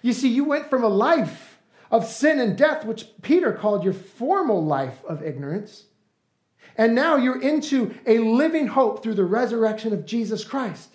You 0.00 0.12
see, 0.12 0.28
you 0.28 0.44
went 0.44 0.70
from 0.70 0.84
a 0.84 0.88
life 0.88 1.57
of 1.90 2.06
sin 2.06 2.38
and 2.38 2.56
death, 2.56 2.84
which 2.84 3.06
Peter 3.22 3.52
called 3.52 3.84
your 3.84 3.92
formal 3.92 4.64
life 4.64 5.04
of 5.06 5.22
ignorance, 5.22 5.84
and 6.76 6.94
now 6.94 7.16
you're 7.16 7.40
into 7.40 7.94
a 8.06 8.18
living 8.18 8.68
hope 8.68 9.02
through 9.02 9.14
the 9.14 9.24
resurrection 9.24 9.92
of 9.92 10.06
Jesus 10.06 10.44
Christ. 10.44 10.90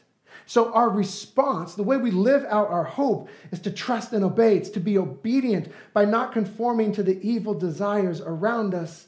So, 0.46 0.74
our 0.74 0.90
response, 0.90 1.76
the 1.76 1.84
way 1.84 1.98
we 1.98 2.12
live 2.12 2.46
out 2.50 2.70
our 2.70 2.84
hope, 2.84 3.30
is 3.52 3.60
to 3.62 3.72
trust 3.72 4.12
and 4.14 4.24
obey. 4.24 4.58
It's 4.58 4.70
to 4.72 4.80
be 4.80 4.98
obedient 4.98 5.72
by 5.94 6.06
not 6.06 6.34
conforming 6.34 6.92
to 6.94 7.04
the 7.04 7.22
evil 7.28 7.54
desires 7.54 8.20
around 8.20 8.74
us, 8.74 9.08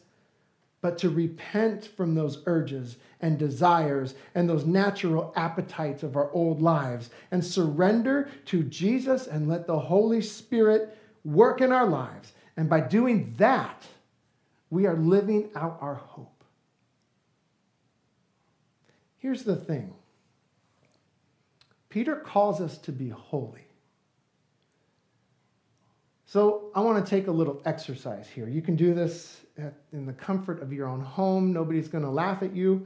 but 0.82 0.98
to 1.00 1.10
repent 1.10 1.86
from 1.86 2.16
those 2.16 2.42
urges 2.46 2.98
and 3.20 3.38
desires 3.38 4.16
and 4.34 4.48
those 4.48 4.66
natural 4.66 5.34
appetites 5.36 6.04
of 6.04 6.16
our 6.16 6.32
old 6.32 6.62
lives 6.62 7.10
and 7.32 7.44
surrender 7.44 8.30
to 8.46 8.64
Jesus 8.64 9.28
and 9.28 9.50
let 9.50 9.68
the 9.68 9.80
Holy 9.80 10.22
Spirit 10.22 10.98
work 11.26 11.60
in 11.60 11.74
our 11.74 11.88
lives. 11.88 12.32
And 12.56 12.70
by 12.70 12.80
doing 12.80 13.34
that, 13.38 13.84
we 14.70 14.86
are 14.86 14.96
living 14.96 15.50
out 15.56 15.78
our 15.82 15.96
hope. 15.96 16.44
Here's 19.18 19.44
the 19.44 19.56
thing 19.56 19.94
Peter 21.90 22.16
calls 22.16 22.62
us 22.62 22.78
to 22.78 22.92
be 22.92 23.10
holy. 23.10 23.68
So 26.28 26.72
I 26.76 26.82
want 26.82 27.04
to 27.04 27.10
take 27.10 27.28
a 27.28 27.32
little 27.32 27.62
exercise 27.66 28.28
here. 28.28 28.48
You 28.48 28.62
can 28.62 28.76
do 28.76 28.94
this 28.94 29.42
at, 29.58 29.74
in 29.94 30.06
the 30.06 30.14
comfort 30.14 30.62
of 30.62 30.74
your 30.74 30.88
own 30.88 31.00
home. 31.00 31.54
Nobody's 31.54 31.88
going 31.88 32.04
to 32.04 32.10
laugh 32.10 32.44
at 32.44 32.54
you 32.54 32.86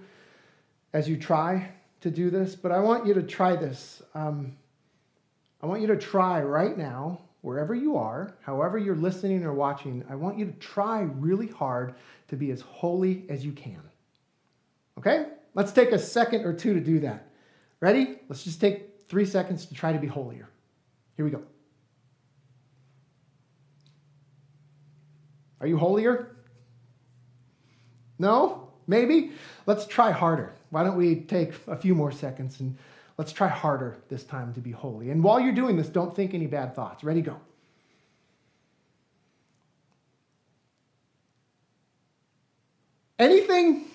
as 0.93 1.09
you 1.09 1.17
try 1.17 1.71
to 2.01 2.11
do 2.11 2.29
this, 2.29 2.55
but 2.55 2.71
I 2.71 2.79
want 2.79 3.05
you 3.05 3.13
to 3.15 3.23
try 3.23 3.55
this. 3.55 4.01
Um, 4.13 4.55
I 5.61 5.65
want 5.65 5.81
you 5.81 5.87
to 5.87 5.97
try 5.97 6.41
right 6.41 6.77
now, 6.77 7.21
wherever 7.41 7.73
you 7.73 7.95
are, 7.97 8.33
however 8.41 8.77
you're 8.77 8.95
listening 8.95 9.43
or 9.43 9.53
watching, 9.53 10.03
I 10.09 10.15
want 10.15 10.37
you 10.37 10.45
to 10.45 10.51
try 10.53 11.01
really 11.01 11.47
hard 11.47 11.95
to 12.27 12.35
be 12.35 12.51
as 12.51 12.61
holy 12.61 13.25
as 13.29 13.45
you 13.45 13.51
can. 13.51 13.81
Okay? 14.97 15.27
Let's 15.55 15.71
take 15.71 15.91
a 15.91 15.99
second 15.99 16.45
or 16.45 16.53
two 16.53 16.73
to 16.73 16.79
do 16.79 16.99
that. 16.99 17.27
Ready? 17.79 18.19
Let's 18.27 18.43
just 18.43 18.59
take 18.59 19.07
three 19.07 19.25
seconds 19.25 19.65
to 19.67 19.73
try 19.73 19.93
to 19.93 19.99
be 19.99 20.07
holier. 20.07 20.49
Here 21.15 21.25
we 21.25 21.31
go. 21.31 21.43
Are 25.61 25.67
you 25.67 25.77
holier? 25.77 26.35
No? 28.17 28.69
Maybe? 28.87 29.31
Let's 29.65 29.85
try 29.85 30.11
harder. 30.11 30.53
Why 30.69 30.83
don't 30.83 30.97
we 30.97 31.21
take 31.21 31.53
a 31.67 31.75
few 31.75 31.95
more 31.95 32.11
seconds 32.11 32.59
and 32.59 32.77
let's 33.19 33.33
try 33.33 33.49
harder 33.49 33.97
this 34.07 34.23
time 34.23 34.53
to 34.53 34.61
be 34.61 34.71
holy. 34.71 35.11
And 35.11 35.21
while 35.21 35.41
you're 35.41 35.51
doing 35.51 35.75
this, 35.75 35.89
don't 35.89 36.15
think 36.15 36.33
any 36.33 36.47
bad 36.47 36.73
thoughts. 36.73 37.03
Ready, 37.03 37.21
go. 37.21 37.35
Anything? 43.19 43.87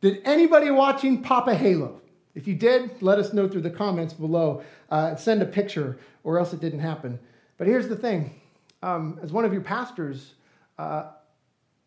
Did 0.00 0.22
anybody 0.24 0.70
watching 0.70 1.20
pop 1.20 1.46
a 1.46 1.54
halo? 1.54 2.00
If 2.34 2.48
you 2.48 2.54
did, 2.54 3.02
let 3.02 3.18
us 3.18 3.34
know 3.34 3.46
through 3.46 3.60
the 3.60 3.70
comments 3.70 4.14
below. 4.14 4.62
Uh, 4.90 5.14
send 5.16 5.42
a 5.42 5.46
picture, 5.46 5.98
or 6.22 6.38
else 6.38 6.54
it 6.54 6.60
didn't 6.60 6.80
happen. 6.80 7.18
But 7.58 7.66
here's 7.66 7.88
the 7.88 7.96
thing 7.96 8.40
um, 8.82 9.18
as 9.22 9.30
one 9.30 9.44
of 9.44 9.52
your 9.52 9.60
pastors, 9.60 10.32
uh, 10.78 11.10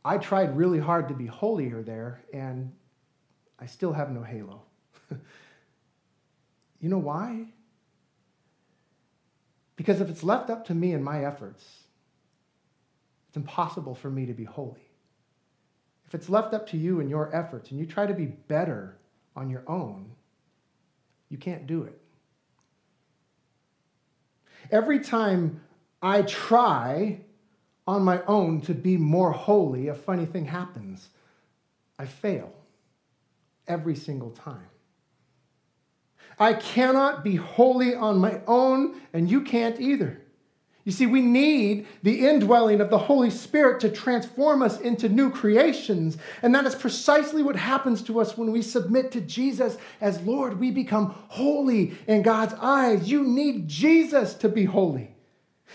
I 0.06 0.20
tried 0.20 0.56
really 0.56 0.80
hard 0.80 1.08
to 1.08 1.16
be 1.16 1.26
holier 1.26 1.82
there, 1.82 2.22
and 2.32 2.72
I 3.60 3.66
still 3.66 3.94
have 3.94 4.12
no 4.12 4.22
halo. 4.22 4.62
you 6.80 6.90
know 6.90 6.98
why? 6.98 7.48
Because 9.76 10.02
if 10.02 10.10
it's 10.10 10.24
left 10.24 10.50
up 10.50 10.66
to 10.66 10.76
me 10.76 10.94
and 10.94 11.04
my 11.04 11.24
efforts, 11.24 11.64
it's 13.28 13.38
impossible 13.38 13.96
for 13.96 14.10
me 14.10 14.26
to 14.26 14.34
be 14.34 14.44
holy. 14.44 14.90
If 16.08 16.16
it's 16.16 16.30
left 16.30 16.54
up 16.54 16.68
to 16.70 16.78
you 16.78 17.00
and 17.00 17.10
your 17.10 17.36
efforts, 17.36 17.70
and 17.72 17.80
you 17.80 17.86
try 17.86 18.06
to 18.06 18.14
be 18.14 18.26
better 18.26 18.98
on 19.36 19.50
your 19.50 19.64
own, 19.68 20.12
you 21.30 21.38
can't 21.38 21.68
do 21.68 21.84
it. 21.84 22.00
Every 24.72 25.00
time 25.00 25.62
I 26.02 26.22
try 26.24 27.22
on 27.86 28.04
my 28.04 28.22
own 28.26 28.62
to 28.62 28.74
be 28.74 28.98
more 28.98 29.32
holy, 29.32 29.88
a 29.88 29.96
funny 29.96 30.26
thing 30.26 30.46
happens. 30.46 31.10
I 32.00 32.06
fail 32.06 32.54
every 33.68 33.96
single 33.96 34.32
time. 34.32 34.68
I 36.40 36.54
cannot 36.54 37.24
be 37.24 37.36
holy 37.36 37.96
on 37.96 38.20
my 38.20 38.42
own, 38.48 39.02
and 39.14 39.30
you 39.30 39.42
can't 39.42 39.80
either. 39.80 40.22
You 40.88 40.94
see, 40.94 41.06
we 41.06 41.20
need 41.22 41.86
the 42.02 42.26
indwelling 42.26 42.80
of 42.80 42.90
the 42.90 42.98
Holy 42.98 43.30
Spirit 43.30 43.82
to 43.82 43.90
transform 43.90 44.62
us 44.62 44.80
into 44.80 45.10
new 45.10 45.30
creations. 45.30 46.18
And 46.42 46.56
that 46.56 46.66
is 46.66 46.76
precisely 46.76 47.44
what 47.44 47.58
happens 47.58 48.02
to 48.04 48.22
us 48.22 48.38
when 48.38 48.54
we 48.54 48.62
submit 48.62 49.12
to 49.12 49.20
Jesus 49.20 49.78
as 50.00 50.22
Lord. 50.22 50.62
We 50.62 50.72
become 50.72 51.14
holy 51.28 51.98
in 52.08 52.22
God's 52.22 52.54
eyes. 52.54 53.12
You 53.12 53.24
need 53.24 53.68
Jesus 53.68 54.34
to 54.36 54.48
be 54.48 54.64
holy. 54.64 55.14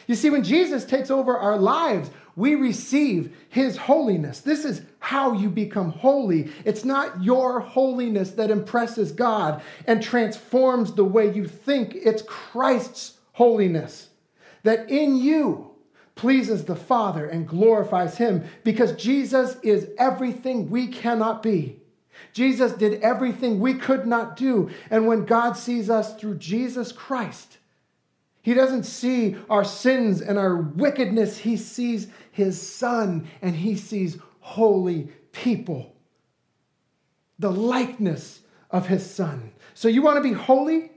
You 0.06 0.14
see, 0.14 0.30
when 0.30 0.44
Jesus 0.44 0.86
takes 0.86 1.10
over 1.10 1.36
our 1.36 1.58
lives, 1.58 2.08
we 2.36 2.54
receive 2.54 3.36
his 3.48 3.76
holiness. 3.76 4.40
This 4.40 4.64
is 4.64 4.82
how 4.98 5.32
you 5.32 5.48
become 5.50 5.90
holy. 5.90 6.50
It's 6.64 6.84
not 6.84 7.22
your 7.22 7.60
holiness 7.60 8.30
that 8.32 8.50
impresses 8.50 9.12
God 9.12 9.62
and 9.86 10.02
transforms 10.02 10.92
the 10.92 11.04
way 11.04 11.32
you 11.32 11.46
think, 11.46 11.94
it's 11.94 12.22
Christ's 12.22 13.18
holiness 13.32 14.08
that 14.62 14.90
in 14.90 15.16
you 15.16 15.70
pleases 16.14 16.64
the 16.64 16.76
Father 16.76 17.26
and 17.26 17.48
glorifies 17.48 18.16
Him 18.16 18.44
because 18.64 18.92
Jesus 18.92 19.56
is 19.62 19.88
everything 19.98 20.70
we 20.70 20.88
cannot 20.88 21.42
be. 21.42 21.80
Jesus 22.32 22.72
did 22.72 23.02
everything 23.02 23.58
we 23.58 23.74
could 23.74 24.06
not 24.06 24.36
do. 24.36 24.70
And 24.90 25.06
when 25.06 25.24
God 25.24 25.54
sees 25.56 25.90
us 25.90 26.14
through 26.16 26.36
Jesus 26.36 26.92
Christ, 26.92 27.58
He 28.42 28.54
doesn't 28.54 28.84
see 28.84 29.36
our 29.48 29.64
sins 29.64 30.20
and 30.20 30.38
our 30.38 30.56
wickedness. 30.56 31.38
He 31.38 31.56
sees 31.56 32.08
His 32.32 32.60
Son 32.60 33.28
and 33.40 33.54
He 33.54 33.76
sees 33.76 34.18
holy 34.40 35.08
people, 35.30 35.94
the 37.38 37.52
likeness 37.52 38.40
of 38.70 38.88
His 38.88 39.08
Son. 39.08 39.52
So, 39.74 39.86
you 39.86 40.02
want 40.02 40.16
to 40.16 40.28
be 40.28 40.32
holy? 40.32 40.90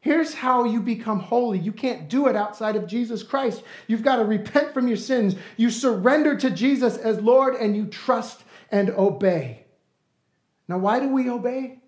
Here's 0.00 0.32
how 0.32 0.64
you 0.64 0.80
become 0.80 1.18
holy. 1.18 1.58
You 1.58 1.72
can't 1.72 2.08
do 2.08 2.28
it 2.28 2.36
outside 2.36 2.76
of 2.76 2.86
Jesus 2.86 3.24
Christ. 3.24 3.64
You've 3.88 4.04
got 4.04 4.16
to 4.16 4.24
repent 4.24 4.72
from 4.72 4.86
your 4.86 4.96
sins. 4.96 5.34
You 5.56 5.68
surrender 5.68 6.36
to 6.36 6.50
Jesus 6.50 6.96
as 6.96 7.20
Lord 7.20 7.56
and 7.56 7.76
you 7.76 7.86
trust 7.86 8.44
and 8.70 8.90
obey. 8.90 9.66
Now, 10.68 10.78
why 10.78 11.00
do 11.00 11.08
we 11.08 11.28
obey? 11.28 11.80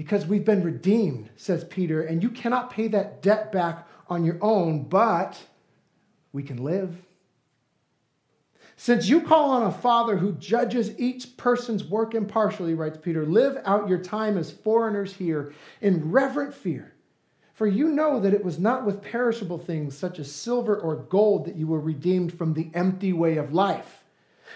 because 0.00 0.26
we've 0.26 0.46
been 0.46 0.62
redeemed, 0.62 1.28
says 1.36 1.62
Peter, 1.64 2.00
and 2.00 2.22
you 2.22 2.30
cannot 2.30 2.70
pay 2.70 2.88
that 2.88 3.20
debt 3.20 3.52
back 3.52 3.86
on 4.08 4.24
your 4.24 4.38
own, 4.40 4.82
but 4.84 5.38
we 6.32 6.42
can 6.42 6.64
live. 6.64 6.96
Since 8.82 9.10
you 9.10 9.20
call 9.20 9.50
on 9.50 9.64
a 9.64 9.70
Father 9.70 10.16
who 10.16 10.32
judges 10.32 10.98
each 10.98 11.36
person's 11.36 11.84
work 11.84 12.14
impartially, 12.14 12.72
writes 12.72 12.96
Peter, 12.96 13.26
live 13.26 13.58
out 13.66 13.90
your 13.90 13.98
time 13.98 14.38
as 14.38 14.50
foreigners 14.50 15.12
here 15.12 15.52
in 15.82 16.10
reverent 16.10 16.54
fear. 16.54 16.94
For 17.52 17.66
you 17.66 17.88
know 17.88 18.20
that 18.20 18.32
it 18.32 18.42
was 18.42 18.58
not 18.58 18.86
with 18.86 19.02
perishable 19.02 19.58
things 19.58 19.98
such 19.98 20.18
as 20.18 20.32
silver 20.32 20.74
or 20.78 20.96
gold 20.96 21.44
that 21.44 21.56
you 21.56 21.66
were 21.66 21.78
redeemed 21.78 22.32
from 22.32 22.54
the 22.54 22.70
empty 22.72 23.12
way 23.12 23.36
of 23.36 23.52
life. 23.52 24.02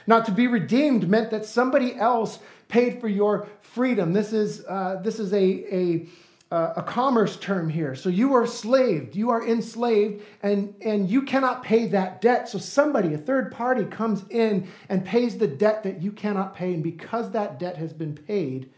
Not 0.07 0.25
to 0.25 0.33
be 0.33 0.47
redeemed 0.47 1.07
meant 1.07 1.31
that 1.31 1.45
somebody 1.45 1.95
else 1.95 2.39
paid 2.69 3.03
for 3.03 3.09
your 3.09 3.47
freedom. 3.61 4.15
This 4.15 4.33
is, 4.33 4.65
uh, 4.65 5.03
this 5.05 5.21
is 5.21 5.35
a, 5.35 5.37
a, 5.37 6.07
uh, 6.55 6.73
a 6.77 6.83
commerce 6.85 7.37
term 7.37 7.69
here. 7.69 7.97
So 7.97 8.09
you 8.09 8.33
are 8.35 8.47
slaved, 8.47 9.17
you 9.17 9.31
are 9.31 9.45
enslaved, 9.45 10.23
and, 10.41 10.73
and 10.83 11.11
you 11.11 11.23
cannot 11.23 11.65
pay 11.65 11.87
that 11.89 12.21
debt. 12.21 12.49
So 12.49 12.59
somebody, 12.59 13.13
a 13.13 13.19
third 13.19 13.51
party, 13.51 13.85
comes 13.85 14.25
in 14.31 14.69
and 14.89 15.05
pays 15.05 15.37
the 15.37 15.49
debt 15.49 15.83
that 15.83 16.01
you 16.01 16.13
cannot 16.13 16.55
pay. 16.55 16.73
And 16.75 16.83
because 16.85 17.33
that 17.33 17.59
debt 17.59 17.77
has 17.77 17.93
been 17.93 18.15
paid, 18.15 18.71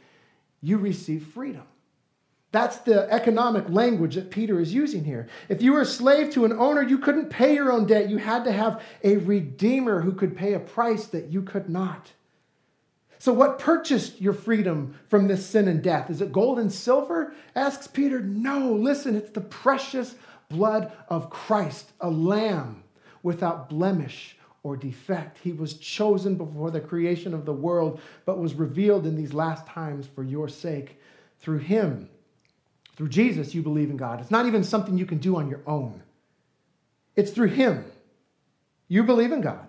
you 0.62 0.78
receive 0.78 1.26
freedom. 1.26 1.64
That's 2.50 2.78
the 2.78 3.12
economic 3.12 3.68
language 3.68 4.14
that 4.14 4.30
Peter 4.30 4.58
is 4.58 4.72
using 4.72 5.04
here. 5.04 5.28
If 5.50 5.60
you 5.60 5.74
were 5.74 5.82
a 5.82 5.86
slave 5.86 6.30
to 6.30 6.46
an 6.46 6.54
owner, 6.54 6.80
you 6.80 6.96
couldn't 6.96 7.28
pay 7.28 7.52
your 7.52 7.70
own 7.70 7.86
debt. 7.86 8.08
You 8.08 8.16
had 8.16 8.44
to 8.44 8.52
have 8.52 8.80
a 9.04 9.18
redeemer 9.18 10.00
who 10.00 10.12
could 10.12 10.34
pay 10.34 10.54
a 10.54 10.60
price 10.60 11.08
that 11.08 11.30
you 11.30 11.42
could 11.42 11.68
not. 11.68 12.10
So, 13.26 13.32
what 13.32 13.58
purchased 13.58 14.20
your 14.20 14.34
freedom 14.34 14.94
from 15.08 15.26
this 15.26 15.44
sin 15.44 15.66
and 15.66 15.82
death? 15.82 16.10
Is 16.10 16.20
it 16.20 16.30
gold 16.30 16.60
and 16.60 16.72
silver? 16.72 17.34
Asks 17.56 17.88
Peter. 17.88 18.20
No, 18.20 18.70
listen, 18.70 19.16
it's 19.16 19.30
the 19.30 19.40
precious 19.40 20.14
blood 20.48 20.92
of 21.08 21.28
Christ, 21.28 21.90
a 22.00 22.08
lamb 22.08 22.84
without 23.24 23.68
blemish 23.68 24.36
or 24.62 24.76
defect. 24.76 25.38
He 25.38 25.50
was 25.50 25.74
chosen 25.74 26.36
before 26.36 26.70
the 26.70 26.80
creation 26.80 27.34
of 27.34 27.44
the 27.44 27.52
world, 27.52 28.00
but 28.26 28.38
was 28.38 28.54
revealed 28.54 29.06
in 29.06 29.16
these 29.16 29.34
last 29.34 29.66
times 29.66 30.06
for 30.06 30.22
your 30.22 30.48
sake. 30.48 31.00
Through 31.40 31.58
him, 31.58 32.08
through 32.94 33.08
Jesus, 33.08 33.56
you 33.56 33.60
believe 33.60 33.90
in 33.90 33.96
God. 33.96 34.20
It's 34.20 34.30
not 34.30 34.46
even 34.46 34.62
something 34.62 34.96
you 34.96 35.04
can 35.04 35.18
do 35.18 35.34
on 35.34 35.50
your 35.50 35.62
own, 35.66 36.00
it's 37.16 37.32
through 37.32 37.48
him. 37.48 37.86
You 38.86 39.02
believe 39.02 39.32
in 39.32 39.40
God 39.40 39.66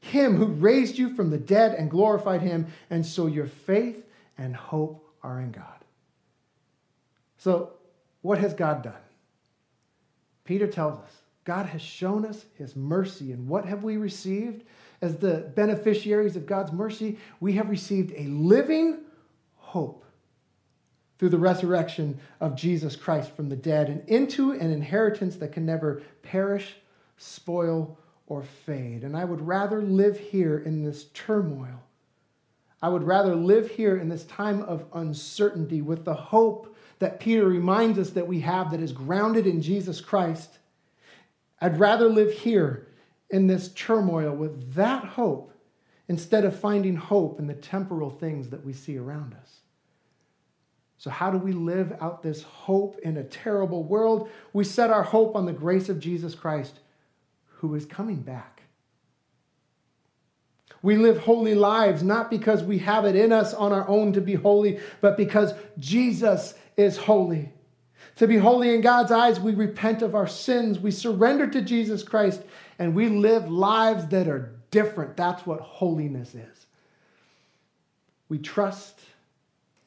him 0.00 0.36
who 0.36 0.46
raised 0.46 0.98
you 0.98 1.14
from 1.14 1.30
the 1.30 1.38
dead 1.38 1.74
and 1.74 1.90
glorified 1.90 2.42
him, 2.42 2.66
and 2.90 3.04
so 3.04 3.26
your 3.26 3.46
faith 3.46 4.04
and 4.36 4.54
hope 4.54 5.04
are 5.22 5.40
in 5.40 5.50
God. 5.50 5.64
So, 7.38 7.72
what 8.22 8.38
has 8.38 8.54
God 8.54 8.82
done? 8.82 8.94
Peter 10.44 10.66
tells 10.66 10.98
us 10.98 11.10
God 11.44 11.66
has 11.66 11.82
shown 11.82 12.24
us 12.24 12.44
his 12.54 12.76
mercy, 12.76 13.32
and 13.32 13.48
what 13.48 13.64
have 13.64 13.82
we 13.82 13.96
received? 13.96 14.64
As 15.00 15.16
the 15.16 15.50
beneficiaries 15.54 16.36
of 16.36 16.46
God's 16.46 16.72
mercy, 16.72 17.18
we 17.40 17.52
have 17.54 17.70
received 17.70 18.12
a 18.16 18.24
living 18.24 18.98
hope 19.56 20.04
through 21.18 21.28
the 21.28 21.38
resurrection 21.38 22.18
of 22.40 22.56
Jesus 22.56 22.96
Christ 22.96 23.30
from 23.32 23.48
the 23.48 23.56
dead 23.56 23.88
and 23.88 24.08
into 24.08 24.52
an 24.52 24.70
inheritance 24.70 25.36
that 25.36 25.52
can 25.52 25.66
never 25.66 26.02
perish, 26.22 26.76
spoil, 27.16 27.98
or 28.28 28.42
fade. 28.42 29.02
And 29.02 29.16
I 29.16 29.24
would 29.24 29.40
rather 29.40 29.82
live 29.82 30.18
here 30.18 30.58
in 30.58 30.84
this 30.84 31.06
turmoil. 31.14 31.82
I 32.80 32.88
would 32.88 33.02
rather 33.02 33.34
live 33.34 33.70
here 33.70 33.96
in 33.96 34.08
this 34.08 34.24
time 34.24 34.62
of 34.62 34.84
uncertainty 34.92 35.82
with 35.82 36.04
the 36.04 36.14
hope 36.14 36.76
that 37.00 37.20
Peter 37.20 37.46
reminds 37.46 37.98
us 37.98 38.10
that 38.10 38.28
we 38.28 38.40
have 38.40 38.70
that 38.70 38.80
is 38.80 38.92
grounded 38.92 39.46
in 39.46 39.62
Jesus 39.62 40.00
Christ. 40.00 40.58
I'd 41.60 41.80
rather 41.80 42.08
live 42.08 42.32
here 42.32 42.88
in 43.30 43.46
this 43.46 43.72
turmoil 43.74 44.34
with 44.34 44.74
that 44.74 45.04
hope 45.04 45.52
instead 46.06 46.44
of 46.44 46.58
finding 46.58 46.96
hope 46.96 47.38
in 47.38 47.46
the 47.46 47.54
temporal 47.54 48.10
things 48.10 48.48
that 48.50 48.64
we 48.64 48.72
see 48.72 48.96
around 48.96 49.34
us. 49.34 49.60
So, 50.98 51.10
how 51.10 51.30
do 51.30 51.38
we 51.38 51.52
live 51.52 51.96
out 52.00 52.22
this 52.22 52.42
hope 52.42 52.98
in 53.00 53.16
a 53.16 53.24
terrible 53.24 53.84
world? 53.84 54.30
We 54.52 54.64
set 54.64 54.90
our 54.90 55.04
hope 55.04 55.36
on 55.36 55.46
the 55.46 55.52
grace 55.52 55.88
of 55.88 56.00
Jesus 56.00 56.34
Christ 56.34 56.80
who 57.58 57.74
is 57.74 57.84
coming 57.84 58.20
back. 58.20 58.62
We 60.80 60.96
live 60.96 61.18
holy 61.18 61.56
lives 61.56 62.02
not 62.02 62.30
because 62.30 62.62
we 62.62 62.78
have 62.78 63.04
it 63.04 63.16
in 63.16 63.32
us 63.32 63.52
on 63.52 63.72
our 63.72 63.86
own 63.88 64.12
to 64.12 64.20
be 64.20 64.34
holy, 64.34 64.78
but 65.00 65.16
because 65.16 65.52
Jesus 65.78 66.54
is 66.76 66.96
holy. 66.96 67.52
To 68.16 68.28
be 68.28 68.36
holy 68.36 68.74
in 68.74 68.80
God's 68.80 69.10
eyes, 69.10 69.40
we 69.40 69.54
repent 69.54 70.02
of 70.02 70.14
our 70.14 70.26
sins, 70.26 70.78
we 70.78 70.92
surrender 70.92 71.48
to 71.48 71.62
Jesus 71.62 72.02
Christ, 72.02 72.42
and 72.78 72.94
we 72.94 73.08
live 73.08 73.50
lives 73.50 74.06
that 74.08 74.28
are 74.28 74.54
different. 74.70 75.16
That's 75.16 75.44
what 75.44 75.60
holiness 75.60 76.34
is. 76.34 76.66
We 78.28 78.38
trust 78.38 79.00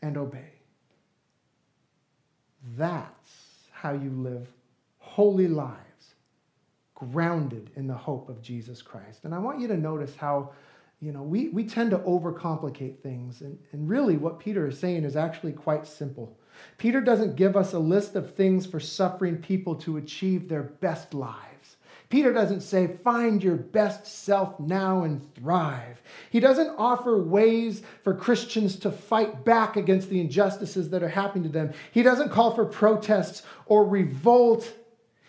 and 0.01 0.17
obey. 0.17 0.49
That's 2.75 3.29
how 3.71 3.93
you 3.93 4.09
live 4.09 4.47
holy 4.99 5.47
lives 5.47 5.90
grounded 7.11 7.71
in 7.75 7.87
the 7.87 7.95
hope 7.95 8.29
of 8.29 8.41
Jesus 8.41 8.81
Christ. 8.81 9.21
And 9.23 9.33
I 9.33 9.39
want 9.39 9.59
you 9.59 9.67
to 9.67 9.77
notice 9.77 10.15
how, 10.15 10.51
you 11.01 11.11
know, 11.11 11.23
we, 11.23 11.49
we 11.49 11.63
tend 11.63 11.91
to 11.91 11.97
overcomplicate 11.99 12.99
things. 12.99 13.41
And, 13.41 13.57
and 13.71 13.89
really, 13.89 14.17
what 14.17 14.39
Peter 14.39 14.67
is 14.67 14.77
saying 14.77 15.03
is 15.03 15.15
actually 15.15 15.53
quite 15.53 15.87
simple. 15.87 16.37
Peter 16.77 17.01
doesn't 17.01 17.35
give 17.35 17.55
us 17.55 17.73
a 17.73 17.79
list 17.79 18.15
of 18.15 18.35
things 18.35 18.65
for 18.65 18.79
suffering 18.79 19.37
people 19.37 19.75
to 19.75 19.97
achieve 19.97 20.47
their 20.47 20.63
best 20.63 21.13
lives. 21.13 21.77
Peter 22.09 22.33
doesn't 22.33 22.61
say, 22.61 22.97
find 23.03 23.41
your 23.41 23.55
best 23.55 24.05
self 24.05 24.59
now 24.59 25.03
and 25.03 25.33
thrive. 25.33 26.01
He 26.29 26.41
doesn't 26.41 26.75
offer 26.77 27.17
ways 27.17 27.81
for 28.03 28.13
Christians 28.13 28.75
to 28.79 28.91
fight 28.91 29.45
back 29.45 29.77
against 29.77 30.09
the 30.09 30.19
injustices 30.19 30.89
that 30.89 31.03
are 31.03 31.09
happening 31.09 31.43
to 31.43 31.49
them. 31.49 31.73
He 31.93 32.03
doesn't 32.03 32.29
call 32.29 32.53
for 32.53 32.65
protests 32.65 33.43
or 33.65 33.85
revolt. 33.85 34.71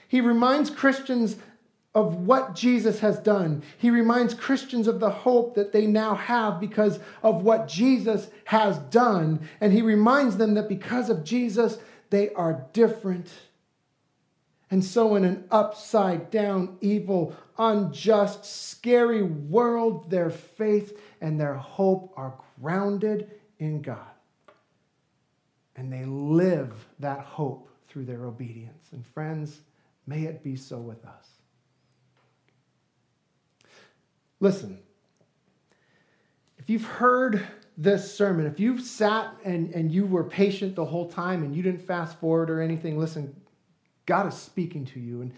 He 0.09 0.21
reminds 0.21 0.71
Christians 0.71 1.37
of 1.95 2.27
what 2.27 2.55
Jesus 2.55 3.01
has 3.01 3.19
done. 3.19 3.63
He 3.77 3.91
reminds 3.91 4.33
Christians 4.33 4.89
of 4.89 4.99
the 4.99 5.11
hope 5.11 5.55
that 5.57 5.73
they 5.73 5.87
now 5.87 6.15
have 6.15 6.59
because 6.59 6.99
of 7.23 7.43
what 7.43 7.69
Jesus 7.69 8.29
has 8.45 8.79
done. 8.79 9.49
And 9.61 9.73
he 9.73 9.83
reminds 9.83 10.39
them 10.39 10.55
that 10.55 10.69
because 10.69 11.11
of 11.11 11.23
Jesus, 11.23 11.79
they 12.09 12.31
are 12.31 12.67
different. 12.73 13.31
And 14.71 14.83
so, 14.83 15.17
in 15.17 15.25
an 15.25 15.45
upside 15.51 16.31
down, 16.31 16.79
evil, 16.81 17.37
unjust, 17.59 18.47
scary 18.47 19.23
world, 19.23 20.09
their 20.09 20.31
faith 20.31 20.99
and 21.21 21.39
their 21.39 21.57
hope 21.57 22.15
are 22.17 22.33
grounded 22.59 23.31
in 23.59 23.83
God. 23.83 23.99
And 25.77 25.93
they 25.93 26.07
live 26.07 26.73
that 27.01 27.21
hope 27.21 27.69
through 27.87 28.07
their 28.07 28.25
obedience. 28.25 28.89
And, 28.93 29.07
friends, 29.07 29.61
may 30.07 30.23
it 30.23 30.43
be 30.43 30.57
so 30.57 30.79
with 30.79 31.05
us. 31.05 31.32
Listen, 34.43 34.81
if 36.59 36.69
you've 36.69 36.85
heard 36.85 37.47
this 37.79 38.13
sermon, 38.13 38.45
if 38.45 38.59
you've 38.59 38.81
sat 38.81 39.33
and, 39.45 39.73
and 39.73 39.93
you 39.93 40.05
were 40.05 40.25
patient 40.25 40.75
the 40.75 40.85
whole 40.85 41.09
time 41.09 41.45
and 41.45 41.55
you 41.55 41.63
didn't 41.63 41.81
fast 41.81 42.19
forward 42.19 42.51
or 42.51 42.61
anything, 42.61 42.99
listen, 42.99 43.41
God 44.05 44.27
is 44.27 44.35
speaking 44.35 44.85
to 44.87 44.99
you. 44.99 45.23
And, 45.23 45.33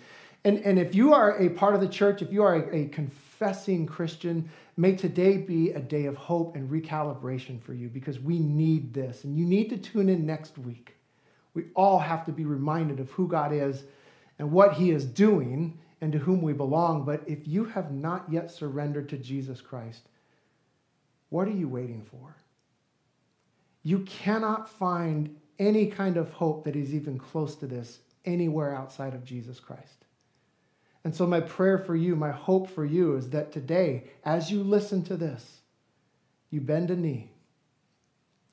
and, 0.44 0.58
and 0.60 0.78
if 0.78 0.94
you 0.94 1.12
are 1.12 1.38
a 1.38 1.50
part 1.50 1.74
of 1.74 1.82
the 1.82 1.88
church, 1.88 2.22
if 2.22 2.32
you 2.32 2.42
are 2.42 2.54
a, 2.54 2.76
a 2.76 2.88
confessing 2.88 3.84
Christian, 3.84 4.48
may 4.78 4.96
today 4.96 5.36
be 5.36 5.72
a 5.72 5.80
day 5.80 6.06
of 6.06 6.16
hope 6.16 6.56
and 6.56 6.70
recalibration 6.70 7.60
for 7.60 7.74
you 7.74 7.90
because 7.90 8.18
we 8.20 8.38
need 8.38 8.94
this. 8.94 9.24
And 9.24 9.36
you 9.36 9.44
need 9.44 9.68
to 9.68 9.76
tune 9.76 10.08
in 10.08 10.24
next 10.24 10.56
week. 10.56 10.94
We 11.52 11.64
all 11.76 11.98
have 11.98 12.24
to 12.24 12.32
be 12.32 12.46
reminded 12.46 13.00
of 13.00 13.10
who 13.10 13.28
God 13.28 13.52
is 13.52 13.82
and 14.38 14.50
what 14.50 14.72
He 14.72 14.92
is 14.92 15.04
doing 15.04 15.78
and 16.04 16.12
to 16.12 16.18
whom 16.18 16.42
we 16.42 16.52
belong. 16.52 17.02
But 17.06 17.22
if 17.26 17.48
you 17.48 17.64
have 17.64 17.90
not 17.90 18.30
yet 18.30 18.50
surrendered 18.50 19.08
to 19.08 19.16
Jesus 19.16 19.62
Christ, 19.62 20.02
what 21.30 21.48
are 21.48 21.52
you 21.52 21.66
waiting 21.66 22.04
for? 22.04 22.36
You 23.82 24.00
cannot 24.00 24.68
find 24.68 25.34
any 25.58 25.86
kind 25.86 26.18
of 26.18 26.30
hope 26.30 26.64
that 26.64 26.76
is 26.76 26.92
even 26.92 27.18
close 27.18 27.54
to 27.56 27.66
this 27.66 28.00
anywhere 28.26 28.76
outside 28.76 29.14
of 29.14 29.24
Jesus 29.24 29.58
Christ. 29.60 30.04
And 31.04 31.16
so, 31.16 31.26
my 31.26 31.40
prayer 31.40 31.78
for 31.78 31.96
you, 31.96 32.16
my 32.16 32.32
hope 32.32 32.68
for 32.68 32.84
you 32.84 33.16
is 33.16 33.30
that 33.30 33.50
today, 33.50 34.04
as 34.26 34.50
you 34.50 34.62
listen 34.62 35.04
to 35.04 35.16
this, 35.16 35.62
you 36.50 36.60
bend 36.60 36.90
a 36.90 36.96
knee, 36.96 37.30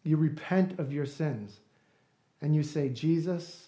you 0.04 0.16
repent 0.16 0.80
of 0.80 0.94
your 0.94 1.06
sins, 1.06 1.60
and 2.42 2.56
you 2.56 2.64
say, 2.64 2.88
Jesus, 2.88 3.68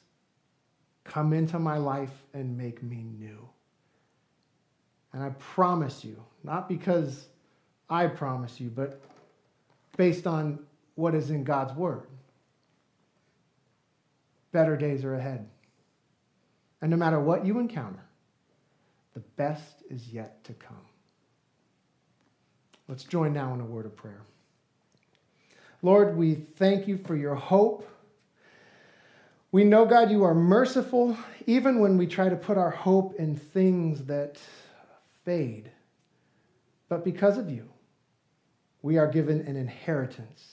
come 1.03 1.33
into 1.33 1.59
my 1.59 1.75
life 1.75 2.23
and 2.33 2.57
make 2.57 2.81
me 2.81 3.03
new. 3.19 3.49
And 5.13 5.23
I 5.23 5.29
promise 5.29 6.03
you, 6.03 6.21
not 6.43 6.67
because 6.67 7.27
I 7.89 8.07
promise 8.07 8.59
you, 8.59 8.69
but 8.69 9.01
based 9.95 10.25
on 10.25 10.59
what 10.95 11.13
is 11.13 11.29
in 11.29 11.43
God's 11.43 11.73
word, 11.73 12.07
better 14.51 14.75
days 14.75 15.03
are 15.03 15.15
ahead. 15.15 15.47
And 16.81 16.89
no 16.89 16.97
matter 16.97 17.19
what 17.19 17.45
you 17.45 17.59
encounter, 17.59 18.03
the 19.13 19.21
best 19.37 19.83
is 19.89 20.09
yet 20.09 20.43
to 20.45 20.53
come. 20.53 20.75
Let's 22.87 23.03
join 23.03 23.33
now 23.33 23.53
in 23.53 23.61
a 23.61 23.65
word 23.65 23.85
of 23.85 23.95
prayer. 23.95 24.21
Lord, 25.81 26.17
we 26.17 26.33
thank 26.33 26.87
you 26.87 26.97
for 26.97 27.15
your 27.15 27.35
hope. 27.35 27.87
We 29.51 29.63
know, 29.63 29.85
God, 29.85 30.09
you 30.09 30.23
are 30.23 30.33
merciful 30.33 31.15
even 31.45 31.79
when 31.79 31.97
we 31.97 32.07
try 32.07 32.29
to 32.29 32.35
put 32.35 32.57
our 32.57 32.71
hope 32.71 33.15
in 33.19 33.35
things 33.35 34.05
that 34.05 34.39
fade. 35.23 35.71
But 36.89 37.03
because 37.03 37.37
of 37.37 37.49
you, 37.49 37.69
we 38.81 38.97
are 38.97 39.07
given 39.07 39.41
an 39.41 39.55
inheritance 39.55 40.45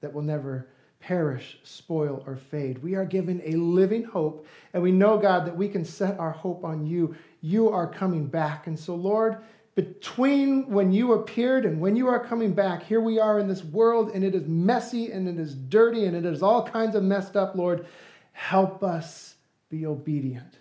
that 0.00 0.12
will 0.12 0.22
never 0.22 0.68
perish, 1.00 1.58
spoil, 1.62 2.22
or 2.26 2.36
fade. 2.36 2.82
We 2.82 2.94
are 2.94 3.06
given 3.06 3.40
a 3.44 3.52
living 3.52 4.04
hope, 4.04 4.46
and 4.74 4.82
we 4.82 4.92
know, 4.92 5.18
God, 5.18 5.46
that 5.46 5.56
we 5.56 5.68
can 5.68 5.84
set 5.84 6.18
our 6.18 6.30
hope 6.30 6.64
on 6.64 6.86
you. 6.86 7.16
You 7.40 7.70
are 7.70 7.86
coming 7.86 8.26
back. 8.26 8.66
And 8.66 8.78
so, 8.78 8.94
Lord, 8.94 9.38
between 9.74 10.68
when 10.68 10.92
you 10.92 11.14
appeared 11.14 11.64
and 11.64 11.80
when 11.80 11.96
you 11.96 12.06
are 12.08 12.22
coming 12.22 12.52
back, 12.52 12.82
here 12.82 13.00
we 13.00 13.18
are 13.18 13.38
in 13.38 13.48
this 13.48 13.64
world, 13.64 14.10
and 14.12 14.22
it 14.22 14.34
is 14.34 14.46
messy 14.46 15.10
and 15.10 15.26
it 15.26 15.38
is 15.38 15.54
dirty 15.54 16.04
and 16.04 16.14
it 16.14 16.26
is 16.26 16.42
all 16.42 16.66
kinds 16.66 16.94
of 16.94 17.02
messed 17.02 17.34
up, 17.34 17.54
Lord. 17.54 17.86
Help 18.32 18.82
us 18.82 19.36
be 19.70 19.86
obedient. 19.86 20.58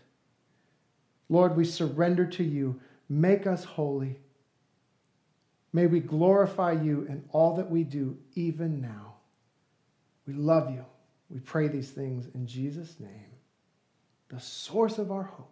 Lord, 1.28 1.58
we 1.58 1.66
surrender 1.66 2.26
to 2.26 2.44
you. 2.44 2.80
Make 3.10 3.48
us 3.48 3.64
holy. 3.64 4.20
May 5.74 5.88
we 5.88 6.00
glorify 6.00 6.74
you 6.74 7.06
in 7.10 7.24
all 7.32 7.56
that 7.56 7.70
we 7.70 7.84
do, 7.84 8.18
even 8.36 8.82
now. 8.82 9.16
We 10.26 10.34
love 10.34 10.72
you. 10.72 10.86
We 11.30 11.40
pray 11.40 11.68
these 11.68 11.90
things 11.90 12.28
in 12.34 12.48
Jesus' 12.48 13.00
name, 13.00 13.32
the 14.30 14.40
source 14.40 14.98
of 14.98 15.12
our 15.12 15.24
hope. 15.24 15.52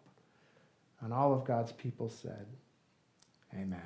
And 1.01 1.13
all 1.13 1.33
of 1.33 1.45
God's 1.45 1.71
people 1.71 2.09
said, 2.09 2.47
Amen. 3.53 3.79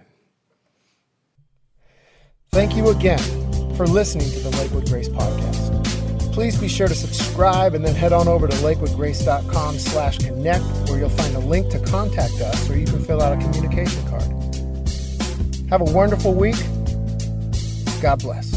Thank 2.51 2.75
you 2.75 2.89
again 2.89 3.19
for 3.75 3.85
listening 3.85 4.29
to 4.31 4.39
the 4.39 4.49
Lakewood 4.57 4.87
Grace 4.87 5.09
Podcast. 5.09 5.80
Please 6.31 6.57
be 6.57 6.67
sure 6.67 6.87
to 6.87 6.95
subscribe 6.95 7.73
and 7.73 7.85
then 7.85 7.93
head 7.93 8.13
on 8.13 8.27
over 8.27 8.47
to 8.47 8.55
lakewoodgrace.com 8.57 9.77
slash 9.77 10.17
connect 10.19 10.63
where 10.89 10.99
you'll 10.99 11.09
find 11.09 11.35
a 11.35 11.39
link 11.39 11.69
to 11.71 11.79
contact 11.79 12.39
us 12.41 12.69
or 12.69 12.77
you 12.77 12.85
can 12.85 13.03
fill 13.03 13.21
out 13.21 13.33
a 13.33 13.37
communication 13.37 14.07
card. 14.07 14.23
Have 15.69 15.81
a 15.81 15.91
wonderful 15.91 16.33
week. 16.33 16.55
God 18.01 18.19
bless. 18.19 18.51